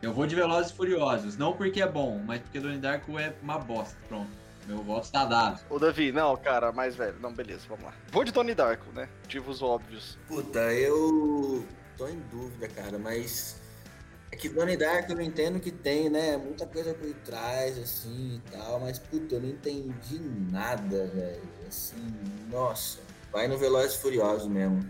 [0.00, 1.36] Eu vou de Velozes e Furiosos.
[1.36, 3.98] Não porque é bom, mas porque Donnie Darko é uma bosta.
[4.06, 4.30] Pronto.
[4.68, 5.60] Meu voto está dado.
[5.68, 7.16] Ô, Davi, não, cara, mais velho.
[7.20, 7.92] Não, beleza, vamos lá.
[8.12, 9.08] Vou de Donnie Darko, né?
[9.22, 10.16] Motivos óbvios.
[10.28, 11.66] Puta, eu
[11.98, 13.63] tô em dúvida, cara, mas
[14.34, 16.36] é que Donnie Darko eu não entendo que tem, né?
[16.36, 20.18] Muita coisa por trás, assim e tal, mas puta, eu não entendi
[20.50, 21.40] nada, velho.
[21.66, 22.04] Assim,
[22.50, 22.98] nossa.
[23.32, 24.84] Vai no Velozes e Furiosos mesmo.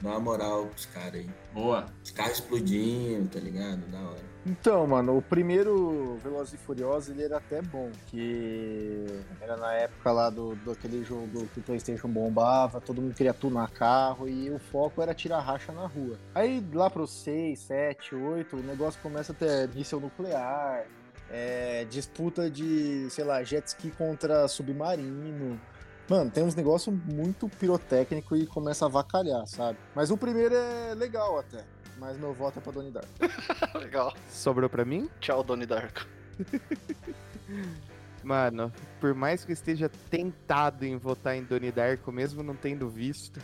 [0.00, 1.30] Dá uma moral pros caras aí.
[1.52, 1.86] Boa.
[2.02, 3.86] Os carros explodindo, tá ligado?
[3.90, 4.29] Da hora.
[4.46, 9.04] Então, mano, o primeiro Velozes e Furiosos, ele era até bom, que
[9.40, 13.34] era na época lá do, do aquele jogo que o Playstation bombava, todo mundo queria
[13.34, 16.16] tunar carro e o foco era tirar racha na rua.
[16.34, 20.86] Aí lá pro 6, 7, 8, o negócio começa a ter míssil nuclear,
[21.30, 25.60] é, disputa de, sei lá, jet ski contra submarino.
[26.08, 29.78] Mano, tem uns negócios muito pirotécnico e começa a avacalhar, sabe?
[29.94, 31.64] Mas o primeiro é legal até.
[32.00, 33.10] Mas meu voto é pra Donnie Darko.
[33.78, 34.14] Legal.
[34.30, 35.10] Sobrou pra mim?
[35.20, 36.06] Tchau, Donnie Darko.
[38.24, 42.88] Mano, por mais que eu esteja tentado em votar em Donnie Darko, mesmo não tendo
[42.88, 43.38] visto,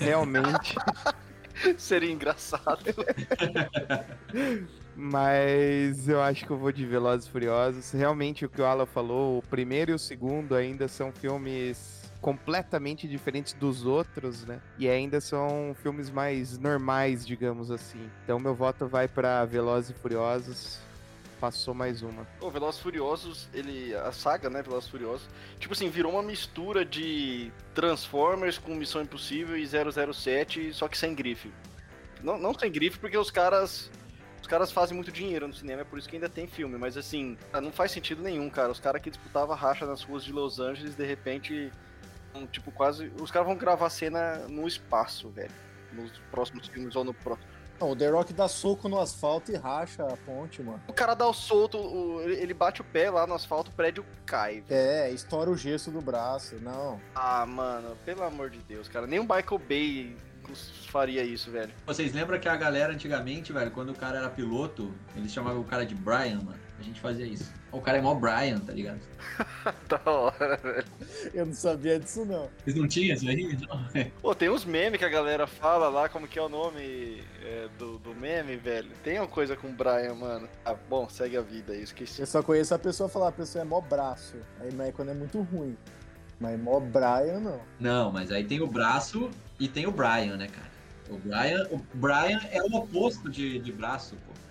[0.00, 0.74] realmente.
[1.78, 2.92] Seria engraçado.
[4.96, 7.92] Mas eu acho que eu vou de Velozes e Furiosos.
[7.92, 13.06] Realmente o que o Alan falou, o primeiro e o segundo ainda são filmes completamente
[13.06, 14.58] diferentes dos outros, né?
[14.78, 18.10] E ainda são filmes mais normais, digamos assim.
[18.24, 20.78] Então meu voto vai pra Velozes e Furiosos.
[21.38, 22.26] Passou mais uma.
[22.40, 23.94] O Velozes e Furiosos, ele.
[23.94, 24.62] A saga, né?
[24.62, 25.28] Velozes Furiosos.
[25.58, 31.14] Tipo assim, virou uma mistura de Transformers com Missão Impossível e 007, só que sem
[31.14, 31.52] grife.
[32.22, 33.90] Não, não sem grife, porque os caras.
[34.40, 36.78] Os caras fazem muito dinheiro no cinema, é por isso que ainda tem filme.
[36.78, 38.72] Mas assim, não faz sentido nenhum, cara.
[38.72, 41.70] Os caras que disputavam racha nas ruas de Los Angeles, de repente.
[42.34, 43.10] Um, Tipo, quase.
[43.20, 45.50] Os caras vão gravar cena no espaço, velho.
[45.92, 47.48] Nos próximos filmes ou no próximo.
[47.80, 50.80] Não, o The Rock dá soco no asfalto e racha a ponte, mano.
[50.86, 54.04] O cara dá o solto, o- ele bate o pé lá no asfalto, o prédio
[54.24, 54.60] cai.
[54.60, 54.80] velho.
[54.80, 56.54] É, estoura o gesso do braço.
[56.60, 57.00] Não.
[57.14, 59.06] Ah, mano, pelo amor de Deus, cara.
[59.08, 60.16] Nem o Michael Bay
[60.88, 61.72] faria isso, velho.
[61.86, 65.64] Vocês lembram que a galera antigamente, velho, quando o cara era piloto, eles chamavam o
[65.64, 66.63] cara de Brian, mano?
[66.78, 67.52] A gente fazia isso.
[67.70, 69.00] O cara é mó Brian, tá ligado?
[69.88, 70.84] Da hora, velho.
[71.32, 72.48] Eu não sabia disso, não.
[72.62, 73.58] Vocês não tinham isso aí?
[73.66, 74.10] Não.
[74.20, 77.68] Pô, tem uns memes que a galera fala lá, como que é o nome é,
[77.78, 78.90] do, do meme, velho.
[79.02, 80.48] Tem uma coisa com o Brian, mano.
[80.64, 82.20] Ah, bom, segue a vida aí, esqueci.
[82.20, 84.36] Eu só conheço a pessoa falar, a pessoa é mó braço.
[84.60, 85.76] Aí, mas quando é muito ruim.
[86.40, 87.60] Mas mó Brian, não.
[87.78, 90.74] Não, mas aí tem o braço e tem o Brian, né, cara?
[91.08, 94.43] O Brian, o Brian é o oposto de, de braço, pô.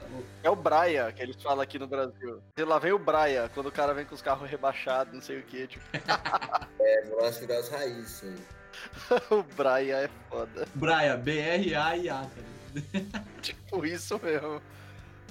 [0.43, 2.41] É o Braia que eles falam aqui no Brasil.
[2.57, 5.39] E lá vem o Braia, quando o cara vem com os carros rebaixados, não sei
[5.39, 5.85] o que, tipo,
[6.79, 9.19] É, velocity das raízes aí.
[9.31, 10.67] o Braia é foda.
[10.75, 12.53] Brian, B-R-A-I-A, tá?
[13.41, 14.61] Tipo isso mesmo.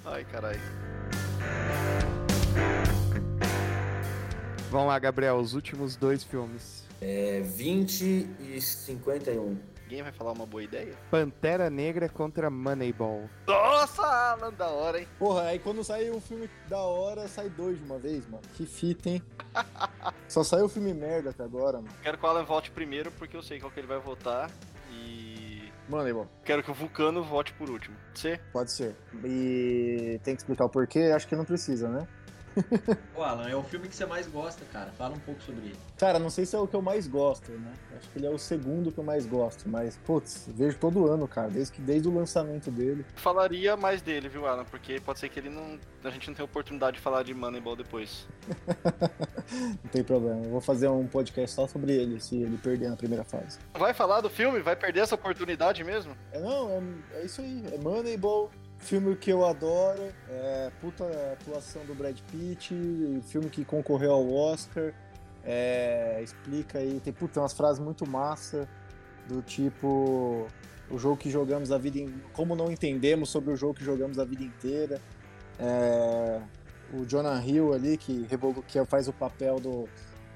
[0.04, 0.60] Ai, caralho.
[4.70, 6.84] Vamos lá, Gabriel, os últimos dois filmes.
[7.00, 8.04] É 20
[8.40, 9.58] e 51.
[9.92, 10.94] Ninguém vai falar uma boa ideia?
[11.10, 13.28] Pantera Negra contra Moneyball.
[13.46, 15.06] Nossa, Alan, da hora, hein?
[15.18, 18.42] Porra, aí quando sai um filme da hora, sai dois de uma vez, mano.
[18.54, 19.22] Que fita, hein?
[20.26, 21.94] Só saiu filme merda até agora, mano.
[22.02, 24.50] Quero que o Alan vote primeiro, porque eu sei qual que ele vai votar.
[24.90, 27.94] E irmão, quero que o Vulcano vote por último.
[28.14, 28.40] Você?
[28.50, 28.96] pode ser.
[29.22, 31.12] E tem que explicar o porquê?
[31.14, 32.08] Acho que não precisa, né?
[33.16, 34.90] Ô, Alan, é o filme que você mais gosta, cara.
[34.92, 35.76] Fala um pouco sobre ele.
[35.98, 37.72] Cara, não sei se é o que eu mais gosto, né?
[37.96, 41.28] Acho que ele é o segundo que eu mais gosto, mas, putz, vejo todo ano,
[41.28, 43.04] cara, desde, que, desde o lançamento dele.
[43.16, 44.64] Falaria mais dele, viu, Alan?
[44.64, 45.78] Porque pode ser que ele não.
[46.04, 48.26] A gente não tenha oportunidade de falar de Moneyball depois.
[49.52, 50.44] Não tem problema.
[50.44, 53.58] Eu vou fazer um podcast só sobre ele, se ele perder na primeira fase.
[53.74, 54.60] Vai falar do filme?
[54.60, 56.16] Vai perder essa oportunidade mesmo?
[56.32, 56.70] É, não,
[57.12, 57.62] é, é isso aí.
[57.72, 58.50] É Moneyball,
[58.82, 60.12] filme que eu adoro.
[60.28, 62.74] É puta atuação do Brad Pitt,
[63.26, 64.92] filme que concorreu ao Oscar.
[65.44, 68.68] É, explica aí, tem puta, umas frases muito massa,
[69.26, 70.46] do tipo
[70.90, 72.12] o jogo que jogamos a vida in...
[72.32, 75.00] como não entendemos sobre o jogo que jogamos a vida inteira.
[75.58, 76.40] É,
[76.92, 78.26] o Jonah Hill ali, que,
[78.68, 79.88] que faz o papel do,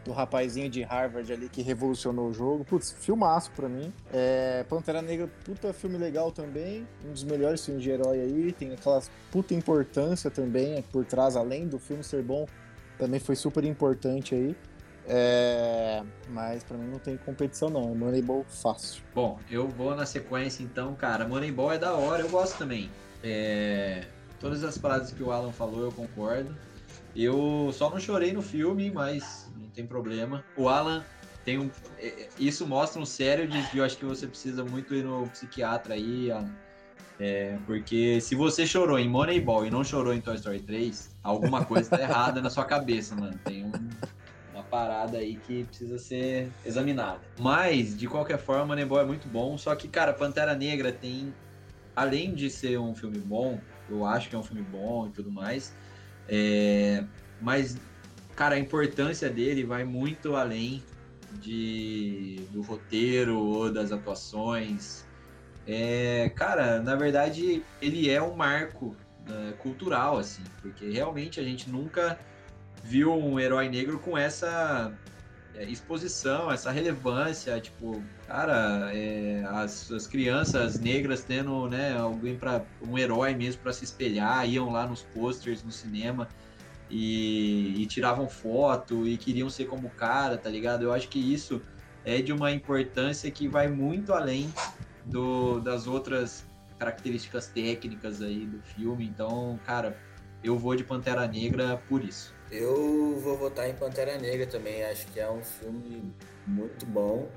[0.07, 2.64] do rapazinho de Harvard ali que revolucionou o jogo.
[2.64, 3.92] Putz, filmaço pra mim.
[4.12, 6.87] É, Pantera Negra, puta filme legal também.
[7.05, 8.53] Um dos melhores filmes de herói aí.
[8.53, 12.47] Tem aquela puta importância também por trás, além do filme ser bom,
[12.99, 14.57] também foi super importante aí.
[15.09, 19.03] É, mas pra mim não tem competição não, é Moneyball fácil.
[19.14, 21.27] Bom, eu vou na sequência então, cara.
[21.27, 22.90] Moneyball é da hora, eu gosto também.
[23.23, 24.05] É,
[24.38, 26.55] Todas as paradas que o Alan falou, eu concordo.
[27.16, 30.44] Eu só não chorei no filme, mas não tem problema.
[30.55, 31.02] O Alan
[31.42, 31.70] tem um.
[31.96, 35.26] é, Isso mostra um sério de que eu acho que você precisa muito ir no
[35.31, 36.55] psiquiatra aí, Alan.
[37.18, 41.64] É, porque se você chorou em Moneyball e não chorou em Toy Story 3, alguma
[41.64, 43.38] coisa tá errada na sua cabeça, mano.
[43.42, 43.72] Tem um,
[44.52, 47.22] uma parada aí que precisa ser examinada.
[47.38, 49.57] Mas, de qualquer forma, Moneyball é muito bom.
[49.57, 51.35] Só que, cara, Pantera Negra tem.
[51.94, 55.33] Além de ser um filme bom, eu acho que é um filme bom e tudo
[55.33, 55.74] mais.
[56.29, 57.05] É,
[57.41, 57.77] mas,
[58.35, 60.83] cara, a importância dele vai muito além
[61.41, 65.05] de, do roteiro ou das atuações.
[65.67, 71.69] É, cara, na verdade, ele é um marco né, cultural, assim, porque realmente a gente
[71.69, 72.19] nunca
[72.85, 74.93] viu um herói negro com essa
[75.64, 82.99] exposição, essa relevância, tipo, cara, é, as, as crianças negras tendo, né, alguém para um
[82.99, 86.29] herói mesmo para se espelhar, iam lá nos posters no cinema
[86.90, 90.83] e, e tiravam foto e queriam ser como o cara, tá ligado?
[90.83, 91.61] Eu acho que isso
[92.05, 94.53] é de uma importância que vai muito além
[95.05, 96.47] do, das outras
[96.79, 99.05] características técnicas aí do filme.
[99.05, 99.97] Então, cara,
[100.45, 102.36] eu vou de Pantera Negra por isso.
[102.51, 104.85] Eu vou votar em Pantera Negra também.
[104.85, 106.13] Acho que é um filme
[106.47, 107.29] muito bom.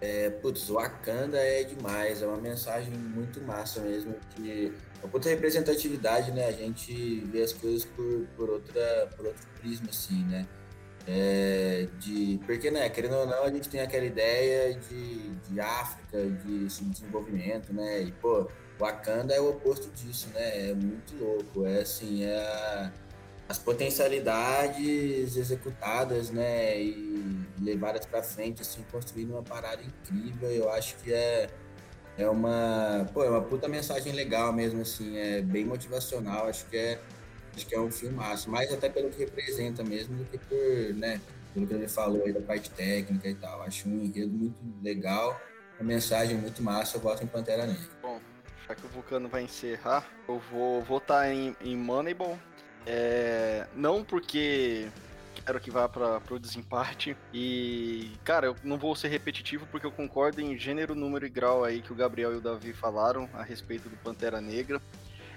[0.00, 2.22] É, putz, Wakanda é demais.
[2.22, 4.14] É uma mensagem muito massa mesmo.
[4.34, 6.46] Que é uma puta representatividade, né?
[6.46, 10.46] A gente vê as coisas por, por, outra, por outro prisma, assim, né?
[11.08, 16.18] É, de, porque, né, querendo ou não, a gente tem aquela ideia de, de África,
[16.20, 18.02] de desenvolvimento, né?
[18.02, 20.70] E, pô, Wakanda é o oposto disso, né?
[20.70, 21.64] É muito louco.
[21.64, 22.92] É assim, é a,
[23.48, 26.80] as potencialidades executadas, né?
[26.80, 30.50] E levadas para frente, assim, construindo uma parada incrível.
[30.50, 31.48] Eu acho que é,
[32.18, 36.48] é uma, pô, é uma puta mensagem legal mesmo, assim, é bem motivacional.
[36.48, 37.00] Acho que é,
[37.54, 41.20] acho que é um filmaço, mais até pelo que representa mesmo do que por, né?
[41.54, 43.62] Pelo que ele falou aí da parte técnica e tal.
[43.62, 45.40] Acho um enredo muito legal,
[45.78, 46.96] uma mensagem muito massa.
[46.96, 47.88] Eu voto em Pantera Negra.
[48.02, 48.20] Bom,
[48.68, 52.36] já que o Vulcano vai encerrar, eu vou votar em, em Moneyball.
[52.86, 54.88] É, não porque
[55.44, 57.16] quero que vá para o desempate.
[57.32, 61.64] E, cara, eu não vou ser repetitivo porque eu concordo em gênero, número e grau
[61.64, 64.80] aí que o Gabriel e o Davi falaram a respeito do Pantera Negra.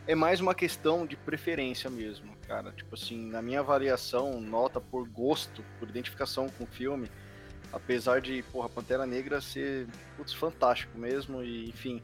[0.07, 2.71] É mais uma questão de preferência mesmo, cara.
[2.71, 7.11] Tipo assim, na minha avaliação, nota por gosto, por identificação com o filme,
[7.71, 12.01] apesar de, porra, Pantera Negra ser, putz, fantástico mesmo, e enfim.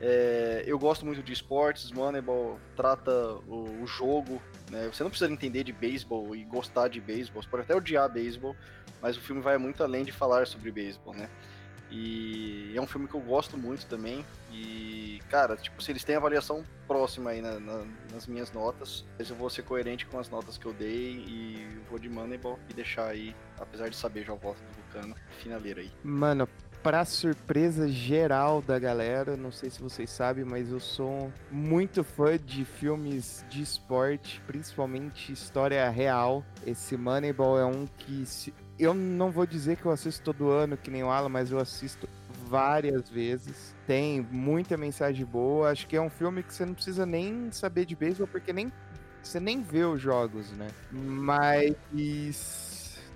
[0.00, 3.10] É, eu gosto muito de esportes, Moneyball trata
[3.48, 4.88] o, o jogo, né?
[4.92, 8.54] Você não precisa entender de beisebol e gostar de beisebol, você pode até odiar beisebol,
[9.00, 11.28] mas o filme vai muito além de falar sobre beisebol, né?
[11.90, 14.24] E é um filme que eu gosto muito também.
[14.52, 19.34] E, cara, tipo, se eles têm avaliação próxima aí na, na, nas minhas notas, eu
[19.34, 23.06] vou ser coerente com as notas que eu dei e vou de Moneyball e deixar
[23.06, 25.90] aí, apesar de saber já o voto do Vulcano, finaleiro aí.
[26.04, 26.46] Mano,
[26.82, 32.38] para surpresa geral da galera, não sei se vocês sabem, mas eu sou muito fã
[32.38, 36.44] de filmes de esporte, principalmente história real.
[36.66, 38.54] Esse Moneyball é um que se...
[38.78, 41.58] eu não vou dizer que eu assisto todo ano, que nem o Alan, mas eu
[41.58, 42.08] assisto
[42.46, 43.74] várias vezes.
[43.86, 45.70] Tem muita mensagem boa.
[45.70, 48.72] Acho que é um filme que você não precisa nem saber de beisebol, porque nem
[49.22, 50.68] você nem vê os jogos, né?
[50.90, 51.76] Mas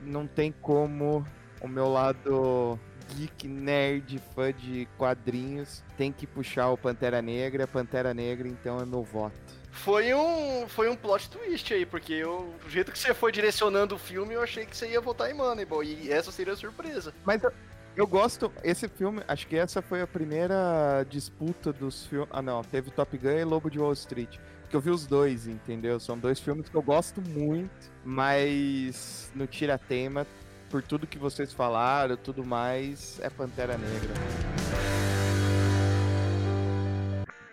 [0.05, 1.25] não tem como
[1.61, 2.79] o meu lado
[3.15, 7.67] geek, nerd, fã de quadrinhos, tem que puxar o Pantera Negra.
[7.67, 9.35] Pantera Negra, então, é meu voto.
[9.71, 13.95] Foi um, foi um plot twist aí, porque eu, do jeito que você foi direcionando
[13.95, 17.15] o filme, eu achei que você ia votar em Moneyball, e essa seria a surpresa.
[17.25, 17.53] Mas eu,
[17.97, 22.29] eu gosto, esse filme, acho que essa foi a primeira disputa dos filmes.
[22.31, 24.39] Ah, não, teve Top Gun e Lobo de Wall Street.
[24.69, 26.01] Que eu vi os dois, entendeu?
[26.01, 30.27] São dois filmes que eu gosto muito, mas no Tira-Tema
[30.73, 34.15] por tudo que vocês falaram, tudo mais, é Pantera Negra.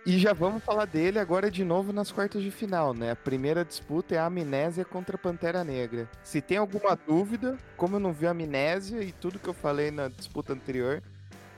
[0.06, 3.12] E já vamos falar dele agora de novo nas quartas de final, né?
[3.12, 6.10] A primeira disputa é a Amnésia contra a Pantera Negra.
[6.24, 9.92] Se tem alguma dúvida, como eu não vi a Amnésia e tudo que eu falei
[9.92, 11.04] na disputa anterior,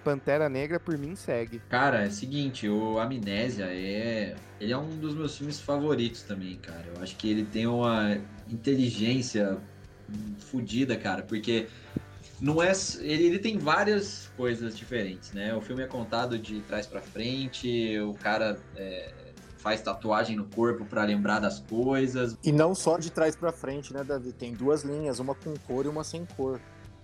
[0.03, 1.61] Pantera Negra por mim segue.
[1.69, 6.57] Cara, é o seguinte, o Amnésia é, ele é um dos meus filmes favoritos também,
[6.57, 6.85] cara.
[6.95, 8.17] Eu acho que ele tem uma
[8.49, 9.59] inteligência
[10.39, 11.67] fodida, cara, porque
[12.39, 15.53] não é ele, ele, tem várias coisas diferentes, né?
[15.55, 19.13] O filme é contado de trás para frente, o cara é,
[19.57, 22.35] faz tatuagem no corpo para lembrar das coisas.
[22.43, 24.33] E não só de trás para frente, né, Davi?
[24.33, 26.59] Tem duas linhas, uma com cor e uma sem cor.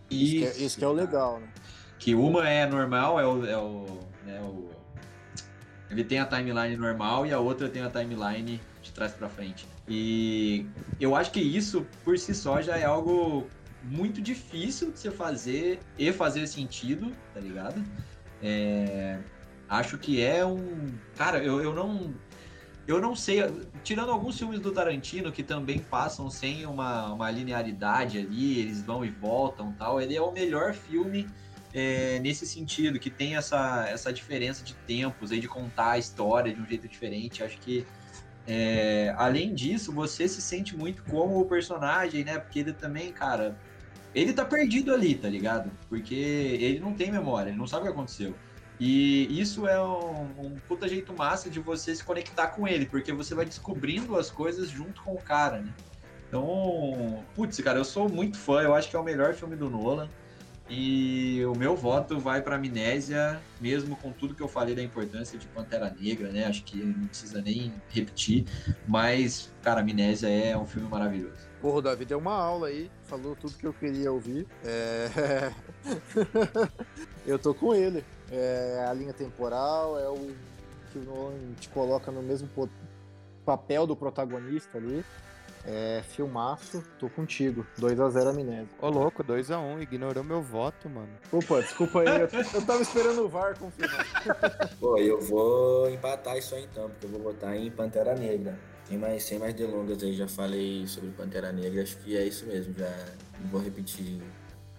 [0.10, 1.48] Isso, isso, que, é, isso que é o legal, né?
[2.00, 3.86] Que uma é normal, é o, é o,
[4.26, 4.70] né, o,
[5.90, 9.68] Ele tem a timeline normal e a outra tem a timeline de trás para frente.
[9.88, 10.66] E
[11.00, 13.48] eu acho que isso, por si só, já é algo
[13.84, 17.82] muito difícil de você fazer e fazer sentido, tá ligado?
[18.42, 19.18] É,
[19.70, 20.88] acho que é um.
[21.16, 22.14] Cara, eu, eu não.
[22.86, 23.44] Eu não sei,
[23.84, 29.04] tirando alguns filmes do Tarantino que também passam sem uma, uma linearidade ali, eles vão
[29.04, 31.28] e voltam tal, ele é o melhor filme
[31.78, 36.52] é, nesse sentido, que tem essa, essa diferença de tempos aí, de contar a história
[36.52, 37.44] de um jeito diferente.
[37.44, 37.86] Acho que
[38.48, 42.40] é, além disso, você se sente muito como o personagem, né?
[42.40, 43.56] Porque ele também, cara,
[44.16, 45.70] ele tá perdido ali, tá ligado?
[45.88, 48.34] Porque ele não tem memória, ele não sabe o que aconteceu.
[48.80, 53.14] E isso é um, um puta jeito massa de você se conectar com ele, porque
[53.14, 55.72] você vai descobrindo as coisas junto com o cara, né?
[56.28, 59.70] Então, putz, cara, eu sou muito fã, eu acho que é o melhor filme do
[59.70, 60.10] Nolan.
[60.70, 65.40] E o meu voto vai para Amnésia, mesmo com tudo que eu falei da importância
[65.40, 66.46] de Pantera Negra, né?
[66.46, 68.46] Acho que não precisa nem repetir,
[68.86, 71.48] mas, cara, Amnésia é um filme maravilhoso.
[71.62, 74.46] Porra, o Davi deu uma aula aí, falou tudo que eu queria ouvir.
[74.64, 75.52] É...
[77.26, 78.04] eu tô com ele.
[78.30, 80.36] É a linha temporal, é o
[80.92, 82.50] que o Nolan te coloca no mesmo
[83.46, 85.04] papel do protagonista ali.
[85.68, 87.68] É, filmaço, tô contigo.
[87.78, 88.70] 2x0 Amnésia.
[88.80, 91.10] Ô louco, 2x1, ignorou meu voto, mano.
[91.30, 94.06] Opa, desculpa aí, eu, eu tava esperando o VAR confirmar.
[94.80, 98.58] Pô, eu vou empatar isso aí então, porque eu vou votar em Pantera Negra.
[98.86, 102.46] Sem mais, sem mais delongas aí, já falei sobre Pantera Negra, acho que é isso
[102.46, 102.90] mesmo, já
[103.42, 104.22] não vou repetir,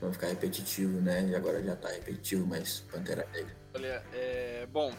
[0.00, 1.28] não ficar repetitivo, né?
[1.28, 3.54] E agora já tá repetitivo, mas Pantera Negra.
[3.74, 4.66] Olha, é.
[4.72, 4.90] Bom,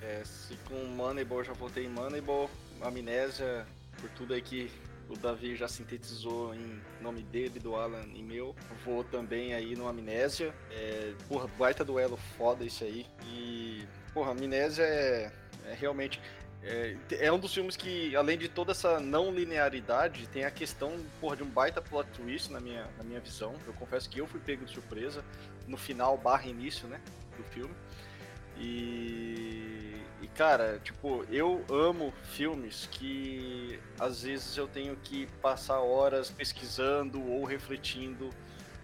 [0.00, 2.48] é, se com Moneyball já votei em Moneyball,
[2.80, 3.66] Amnésia,
[4.00, 4.70] por tudo aí que
[5.08, 8.54] o Davi já sintetizou em nome dele, do Alan e meu.
[8.84, 10.54] Vou também aí no Amnésia.
[10.70, 13.06] É, porra, baita duelo foda isso aí.
[13.26, 15.32] E, porra, Amnésia é,
[15.66, 16.20] é realmente.
[16.62, 20.98] É, é, um dos filmes que, além de toda essa não linearidade, tem a questão
[21.20, 23.54] porra, de um baita plot twist na minha, na minha visão.
[23.66, 25.22] Eu confesso que eu fui pego de surpresa
[25.68, 26.98] no final barra início né,
[27.36, 27.74] do filme.
[28.56, 29.93] E
[30.24, 37.22] E cara, tipo, eu amo filmes que às vezes eu tenho que passar horas pesquisando
[37.22, 38.30] ou refletindo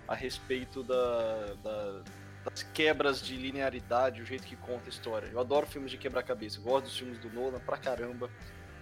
[0.06, 2.02] a respeito da, da
[2.44, 5.28] das quebras de linearidade, o jeito que conta a história.
[5.28, 8.30] Eu adoro filmes de quebra-cabeça, gosto dos filmes do Nolan pra caramba.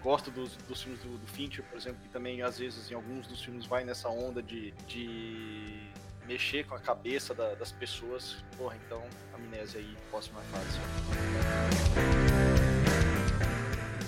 [0.03, 3.27] Gosto dos, dos filmes do, do Fincher, por exemplo, que também às vezes em alguns
[3.27, 5.91] dos filmes vai nessa onda de, de
[6.29, 8.37] mexer com a cabeça da, das pessoas.
[8.57, 9.03] Porra, então,
[9.35, 10.79] amnésia aí, próxima fase.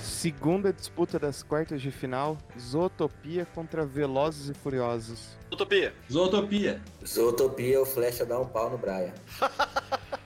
[0.02, 5.38] Segunda disputa das quartas de final, Zootopia contra Velozes e Furiosos.
[5.50, 5.94] Utopia.
[6.12, 6.82] Zootopia.
[7.06, 9.14] Zootopia, o Flecha dá um pau no Brian.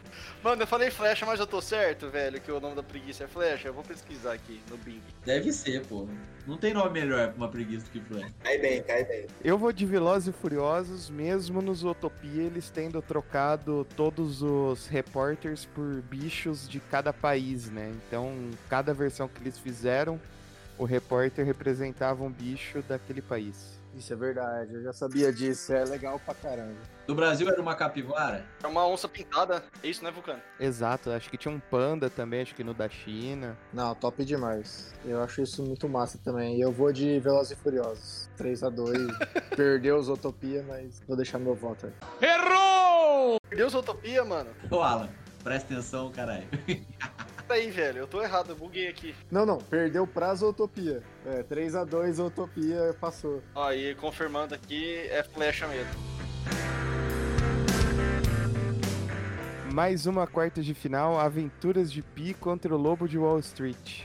[0.45, 3.26] Mano, eu falei flecha, mas eu tô certo, velho, que o nome da preguiça é
[3.26, 3.68] flecha.
[3.68, 5.01] Eu vou pesquisar aqui no Bing.
[5.24, 6.07] Deve ser, pô.
[6.47, 8.30] Não tem nome melhor pra uma preguiça do que flecha.
[8.42, 9.26] Cai bem, cai bem.
[9.42, 15.64] Eu vou de Velozes e Furiosos, mesmo no Zootopia eles tendo trocado todos os repórteres
[15.64, 17.90] por bichos de cada país, né?
[18.07, 18.34] Então,
[18.68, 20.20] cada versão que eles fizeram,
[20.76, 23.82] o repórter representava um bicho daquele país.
[23.97, 26.74] Isso é verdade, eu já sabia disso, é legal pra caramba.
[27.07, 28.45] No Brasil era uma capivara?
[28.62, 29.62] É uma onça pintada.
[29.82, 30.40] É isso, né, Vulcano?
[30.59, 33.57] Exato, acho que tinha um panda também, acho que no da China.
[33.72, 34.92] Não, top demais.
[35.05, 36.57] Eu acho isso muito massa também.
[36.57, 38.28] E eu vou de Velozes e Furiosos.
[38.38, 38.95] 3x2.
[39.55, 41.92] Perdeu os Utopia, mas vou deixar meu voto aí.
[43.49, 44.51] Perdeu Utopia, mano.
[44.70, 45.09] Ô, Alan,
[45.42, 46.49] presta atenção, caralho.
[47.47, 49.14] Peraí, velho, eu tô errado, eu buguei aqui.
[49.30, 51.03] Não, não, perdeu pra Zootopia.
[51.26, 53.42] É, 3x2 Utopia passou.
[53.55, 55.92] Ó, e confirmando aqui, é flecha mesmo.
[59.72, 64.03] Mais uma quarta de final, Aventuras de Pi contra o Lobo de Wall Street.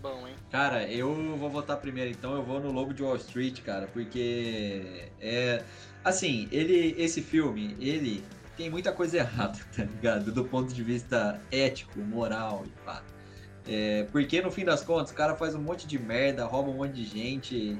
[0.00, 0.34] Bom, hein?
[0.50, 5.08] Cara, eu vou votar primeiro, então eu vou no Lobo de Wall Street, cara, porque
[5.20, 5.62] é
[6.02, 8.24] assim, ele esse filme, ele
[8.56, 10.32] tem muita coisa errada, tá ligado?
[10.32, 13.02] Do ponto de vista ético, moral e pá.
[13.68, 16.76] É, porque no fim das contas, o cara faz um monte de merda, rouba um
[16.76, 17.76] monte de gente,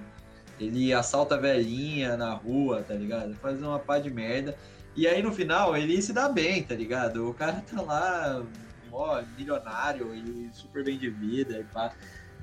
[0.58, 3.34] ele assalta velhinha na rua, tá ligado?
[3.36, 4.56] Faz uma pá de merda.
[4.96, 7.28] E aí no final ele se dá bem, tá ligado?
[7.28, 8.42] O cara tá lá,
[8.90, 11.92] ó, milionário e super bem de vida e pá.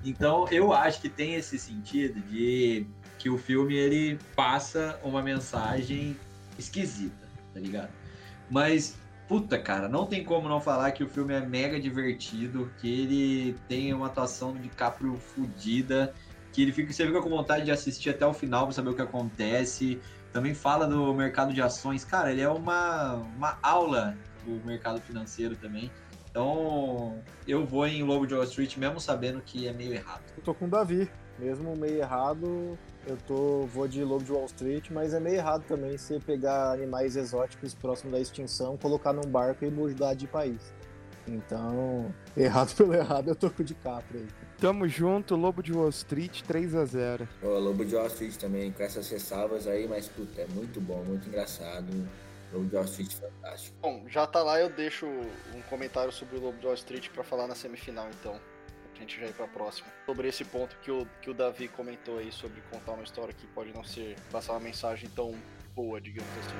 [0.06, 2.86] Então eu acho que tem esse sentido de
[3.18, 6.16] que o filme ele passa uma mensagem
[6.58, 8.03] esquisita, tá ligado?
[8.50, 8.96] Mas,
[9.28, 13.56] puta, cara, não tem como não falar que o filme é mega divertido, que ele
[13.68, 16.14] tem uma atuação do DiCaprio fodida,
[16.52, 18.94] que ele fica, você fica com vontade de assistir até o final pra saber o
[18.94, 20.00] que acontece.
[20.32, 22.04] Também fala do mercado de ações.
[22.04, 25.92] Cara, ele é uma, uma aula do mercado financeiro também.
[26.30, 30.24] Então, eu vou em Lobo de Wall Street mesmo sabendo que é meio errado.
[30.36, 31.08] Eu tô com o Davi.
[31.40, 32.78] Mesmo meio errado,
[33.08, 36.72] eu tô, vou de Lobo de Wall Street, mas é meio errado também você pegar
[36.72, 40.74] animais exóticos próximos da extinção, colocar num barco e mudar de país.
[41.28, 44.28] Então, errado pelo errado, eu tô com o DiCaprio aí.
[44.60, 48.72] Tamo junto, Lobo de Wall Street 3 a 0 O Lobo de Wall Street também,
[48.72, 51.88] com essas ressalvas aí, mas puta, é muito bom, muito engraçado.
[52.52, 53.76] Lobo de Wall Street fantástico.
[53.82, 57.24] Bom, já tá lá, eu deixo um comentário sobre o Lobo de Wall Street pra
[57.24, 58.40] falar na semifinal, então.
[59.04, 59.90] Gente já ir pra próxima.
[60.06, 63.46] Sobre esse ponto que o, que o Davi comentou aí, sobre contar uma história que
[63.48, 65.36] pode não ser, passar uma mensagem tão
[65.76, 66.56] boa, digamos assim.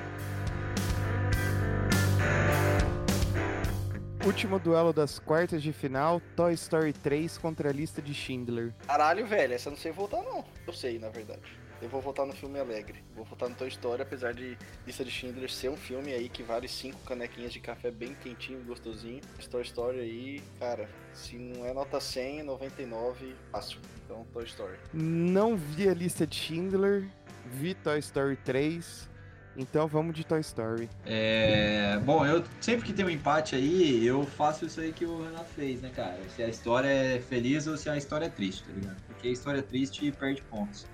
[4.26, 8.74] Último duelo das quartas de final, Toy Story 3 contra a lista de Schindler.
[8.86, 10.44] Caralho, velho, essa eu não sei votar, não.
[10.66, 11.63] Eu sei, na verdade.
[11.84, 13.04] Eu vou votar no filme alegre.
[13.14, 14.56] Vou votar no Toy Story, apesar de
[14.86, 18.64] Lista de Schindler ser um filme aí que vale cinco canequinhas de café bem quentinho,
[18.64, 19.20] gostosinho.
[19.50, 23.80] Toy Story aí, cara, se não é nota 100, 99, fácil.
[24.02, 24.78] Então, Toy Story.
[24.94, 27.06] Não vi a lista de Schindler,
[27.44, 29.06] vi Toy Story 3,
[29.54, 30.88] então vamos de Toy Story.
[31.04, 35.22] É, bom, eu sempre que tem um empate aí, eu faço isso aí que o
[35.22, 36.18] Renato fez, né, cara?
[36.34, 38.96] Se a história é feliz ou se a história é triste, tá ligado?
[39.06, 40.86] Porque a história é triste perde pontos.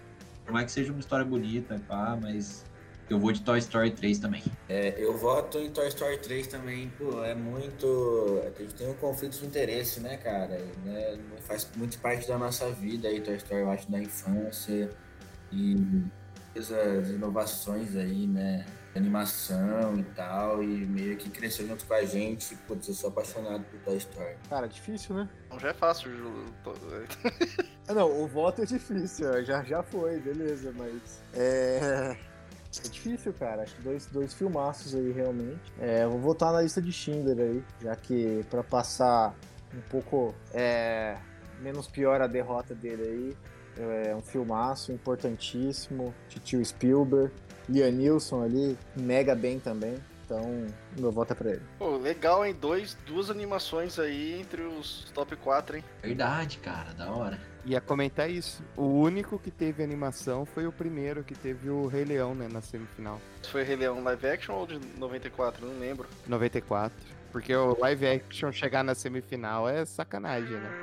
[0.51, 2.65] Por mais que seja uma história bonita, pá, mas
[3.09, 4.43] eu vou de Toy Story 3 também.
[4.69, 8.43] É, eu voto em Toy Story 3 também, pô, é muito.
[8.45, 10.61] A gente tem um conflito de interesse, né, cara?
[10.85, 11.21] Né?
[11.43, 14.91] Faz muito parte da nossa vida aí, Toy Story, eu acho, da infância.
[15.53, 15.77] E
[16.57, 18.67] as inovações aí, né?
[18.95, 22.57] Animação e tal, e meio que cresceu junto com a gente.
[22.67, 24.35] Putz, eu sou apaixonado por Toy Story.
[24.49, 25.29] Cara, difícil, né?
[25.47, 26.45] Então já é fácil, Ju.
[26.65, 26.75] tô-
[27.89, 31.23] Ah, não, o voto é difícil, já, já foi, beleza, mas.
[31.35, 32.17] É.
[32.85, 33.63] É difícil, cara.
[33.63, 35.73] Acho que dois, dois filmaços aí, realmente.
[35.81, 39.35] É, eu vou votar na lista de Schindler aí, já que pra passar
[39.75, 41.17] um pouco é,
[41.61, 43.37] menos pior a derrota dele aí.
[44.09, 46.15] É um filmaço importantíssimo.
[46.29, 47.33] Titio Spielberg,
[47.71, 49.97] Liam Neeson ali, mega bem também.
[50.25, 50.67] Então,
[50.97, 51.63] meu voto é pra ele.
[51.79, 52.55] Pô, legal, hein?
[52.59, 55.85] Dois, duas animações aí entre os top 4, hein?
[56.03, 57.41] Verdade, cara, da hora.
[57.67, 58.63] Ia comentar isso.
[58.77, 62.61] O único que teve animação foi o primeiro que teve o Rei Leão, né, na
[62.61, 63.21] semifinal.
[63.51, 65.67] Foi Rei Leão live action ou de 94?
[65.67, 66.09] Não lembro.
[66.29, 66.97] 94.
[67.33, 70.81] Porque o live action chegar na semifinal é sacanagem, né?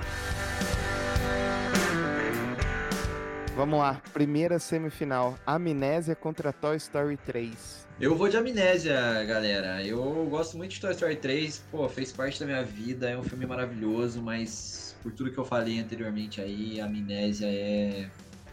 [3.58, 5.36] Vamos lá, primeira semifinal.
[5.44, 7.88] Amnésia contra Toy Story 3.
[8.00, 8.94] Eu vou de amnésia,
[9.24, 9.84] galera.
[9.84, 11.66] Eu gosto muito de Toy Story 3.
[11.72, 13.10] Pô, fez parte da minha vida.
[13.10, 18.12] É um filme maravilhoso, mas por tudo que eu falei anteriormente aí, Amnésia é.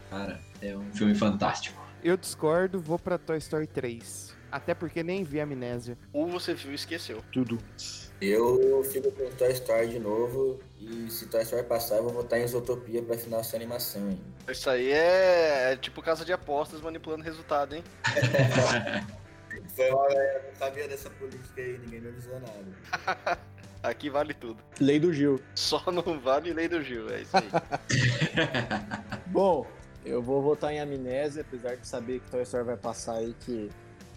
[0.09, 1.79] Cara, é um filme fantástico.
[2.03, 4.35] Eu discordo, vou pra Toy Story 3.
[4.51, 5.99] Até porque nem vi Amnésia.
[6.11, 7.23] Ou você viu e esqueceu.
[7.31, 7.59] Tudo.
[8.21, 10.59] Eu fico com Toy Story de novo.
[10.79, 14.21] E se Toy Story passar, eu vou votar em Zootopia pra final essa animação, hein?
[14.49, 17.83] Isso aí é, é tipo casa de apostas manipulando resultado, hein?
[19.75, 23.39] Foi uma galera, não sabia dessa política aí, ninguém me avisou nada.
[23.83, 24.57] Aqui vale tudo.
[24.79, 25.39] Lei do Gil.
[25.53, 27.49] Só não vale lei do Gil, é isso aí.
[29.27, 29.67] Bom,
[30.03, 33.69] eu vou votar em Amnésia, apesar de saber que Toy Story vai passar aí, que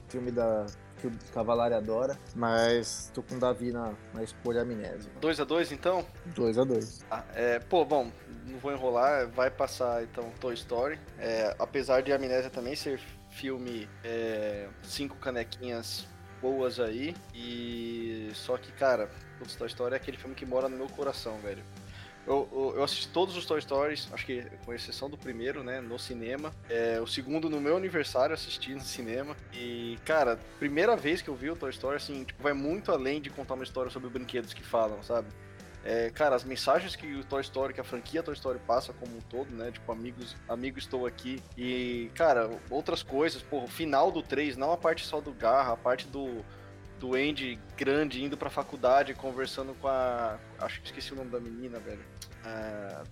[0.08, 0.66] filme da
[0.98, 5.10] que o Cavalari adora, mas tô com o Davi na, na escolha Amnésia.
[5.20, 6.04] 2x2 então?
[6.34, 8.10] 2 a 2 Ah, é, pô, bom,
[8.46, 10.98] não vou enrolar, vai passar então Toy Story.
[11.18, 16.06] É, apesar de Amnésia também ser filme é, cinco canequinhas
[16.40, 17.14] boas aí.
[17.34, 19.08] E só que, cara,
[19.56, 21.62] Toy Story é aquele filme que mora no meu coração, velho.
[22.28, 25.98] Eu, eu, assisti todos os Toy Stories, acho que com exceção do primeiro, né, no
[25.98, 26.52] cinema.
[26.68, 29.34] É, o segundo no meu aniversário assisti no cinema.
[29.54, 33.18] E, cara, primeira vez que eu vi o Toy Story, assim, tipo, vai muito além
[33.18, 35.28] de contar uma história sobre brinquedos que falam, sabe?
[35.82, 39.16] É, cara, as mensagens que o Toy Story, que a franquia Toy Story passa como
[39.16, 39.70] um todo, né?
[39.70, 41.42] Tipo, amigos, amigo estou aqui.
[41.56, 45.72] E, cara, outras coisas, pô, o final do 3, não a parte só do Garra,
[45.72, 46.44] a parte do,
[47.00, 50.38] do Andy grande indo pra faculdade, conversando com a.
[50.58, 52.17] Acho que esqueci o nome da menina, velho.
[52.48, 53.02] É,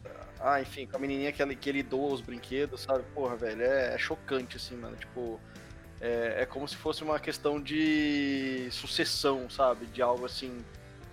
[0.41, 3.05] ah, enfim, com a menininha que ele, que ele doa os brinquedos, sabe?
[3.15, 4.97] Porra, velho, é, é chocante, assim, mano.
[4.97, 5.41] Tipo,
[6.01, 9.87] é, é como se fosse uma questão de sucessão, sabe?
[9.87, 10.65] De algo assim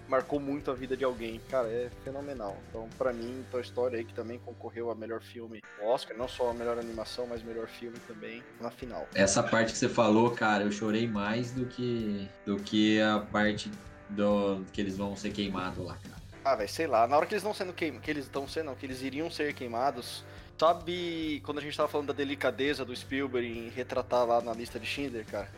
[0.07, 1.39] marcou muito a vida de alguém.
[1.49, 2.57] Cara, é fenomenal.
[2.69, 6.51] Então, pra mim, Toy Story aí, que também concorreu a melhor filme Oscar, não só
[6.51, 9.07] a melhor animação, mas melhor filme também, na final.
[9.15, 13.71] Essa parte que você falou, cara, eu chorei mais do que do que a parte
[14.09, 16.12] do que eles vão ser queimados lá, cara.
[16.43, 17.07] Ah, velho, sei lá.
[17.07, 19.29] Na hora que eles estão sendo queimados, que eles estão sendo, não, que eles iriam
[19.31, 20.23] ser queimados.
[20.59, 24.79] Sabe quando a gente tava falando da delicadeza do Spielberg em retratar lá na lista
[24.79, 25.49] de Schindler, cara?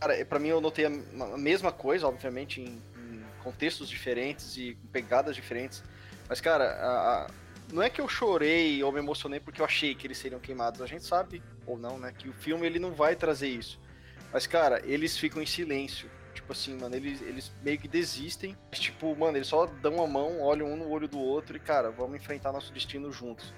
[0.00, 0.90] Cara, pra mim eu notei a
[1.36, 5.82] mesma coisa, obviamente, em, em contextos diferentes e pegadas diferentes.
[6.28, 7.30] Mas, cara, a- a-
[7.72, 10.80] não é que eu chorei ou me emocionei porque eu achei que eles seriam queimados.
[10.80, 13.80] A gente sabe, ou não, né, que o filme ele não vai trazer isso.
[14.32, 16.10] Mas, cara, eles ficam em silêncio.
[16.46, 18.56] Tipo assim, mano, eles, eles meio que desistem.
[18.70, 21.90] Tipo, mano, eles só dão a mão, olham um no olho do outro e, cara,
[21.90, 23.52] vamos enfrentar nosso destino juntos.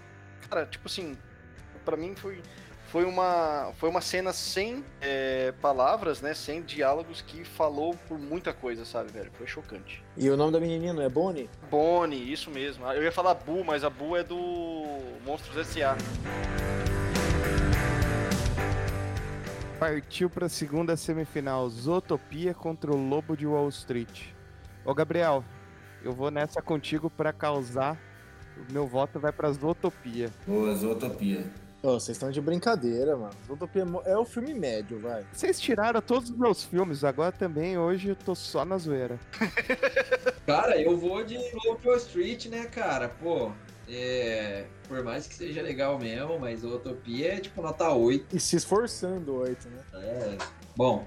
[0.48, 1.14] Cara, tipo assim,
[1.84, 2.40] pra mim foi,
[2.86, 6.32] foi, uma, foi uma cena sem é, palavras, né?
[6.32, 9.30] Sem diálogos que falou por muita coisa, sabe, velho?
[9.36, 10.02] Foi chocante.
[10.16, 11.50] E o nome da menininha não é Bonnie?
[11.70, 12.86] Bonnie, isso mesmo.
[12.86, 14.38] Eu ia falar Bu, mas a Bu é do
[15.26, 15.94] Monstros S.A.
[19.78, 21.68] Partiu pra segunda semifinal.
[21.70, 24.30] Zootopia contra o Lobo de Wall Street.
[24.84, 25.44] Ô, Gabriel,
[26.02, 27.96] eu vou nessa contigo pra causar.
[28.56, 30.30] O meu voto vai pra Zootopia.
[30.44, 31.44] Boa, Zootopia.
[31.80, 33.34] Vocês estão de brincadeira, mano.
[33.46, 35.24] Zootopia é é o filme médio, vai.
[35.32, 39.16] Vocês tiraram todos os meus filmes, agora também hoje eu tô só na zoeira.
[40.44, 43.08] Cara, eu vou de Lobo Wall Street, né, cara?
[43.08, 43.52] Pô,
[43.88, 48.36] é, por mais que seja legal mesmo, mas a Utopia é tipo nota 8.
[48.36, 49.82] E se esforçando, oito, né?
[49.94, 50.38] É,
[50.76, 51.06] bom,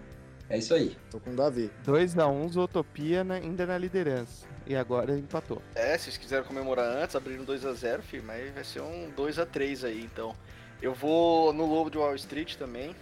[0.49, 0.97] é isso aí.
[1.09, 1.71] Tô com o Davi.
[1.85, 4.45] 2x1 Zootopia na- ainda na liderança.
[4.67, 5.61] E agora empatou.
[5.75, 10.03] É, se vocês quiserem comemorar antes, abriram 2x0, filho, mas vai ser um 2x3 aí,
[10.03, 10.35] então.
[10.81, 12.95] Eu vou no Lobo de Wall Street também,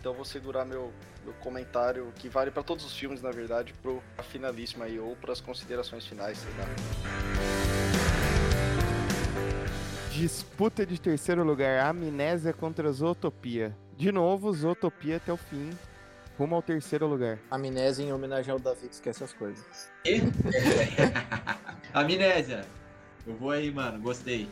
[0.00, 0.92] então vou segurar meu,
[1.24, 5.14] meu comentário, que vale pra todos os filmes, na verdade, pro pra finalíssima aí, ou
[5.16, 7.67] pras considerações finais, sei lá.
[10.18, 13.72] Disputa de terceiro lugar, Amnésia contra Zootopia.
[13.96, 15.70] De novo, Zootopia até o fim,
[16.36, 17.38] rumo ao terceiro lugar.
[17.48, 19.88] Amnésia em homenagem ao Davi que esquece as coisas.
[20.04, 20.20] E?
[21.94, 22.64] Amnésia.
[23.24, 24.48] Eu vou aí, mano, gostei.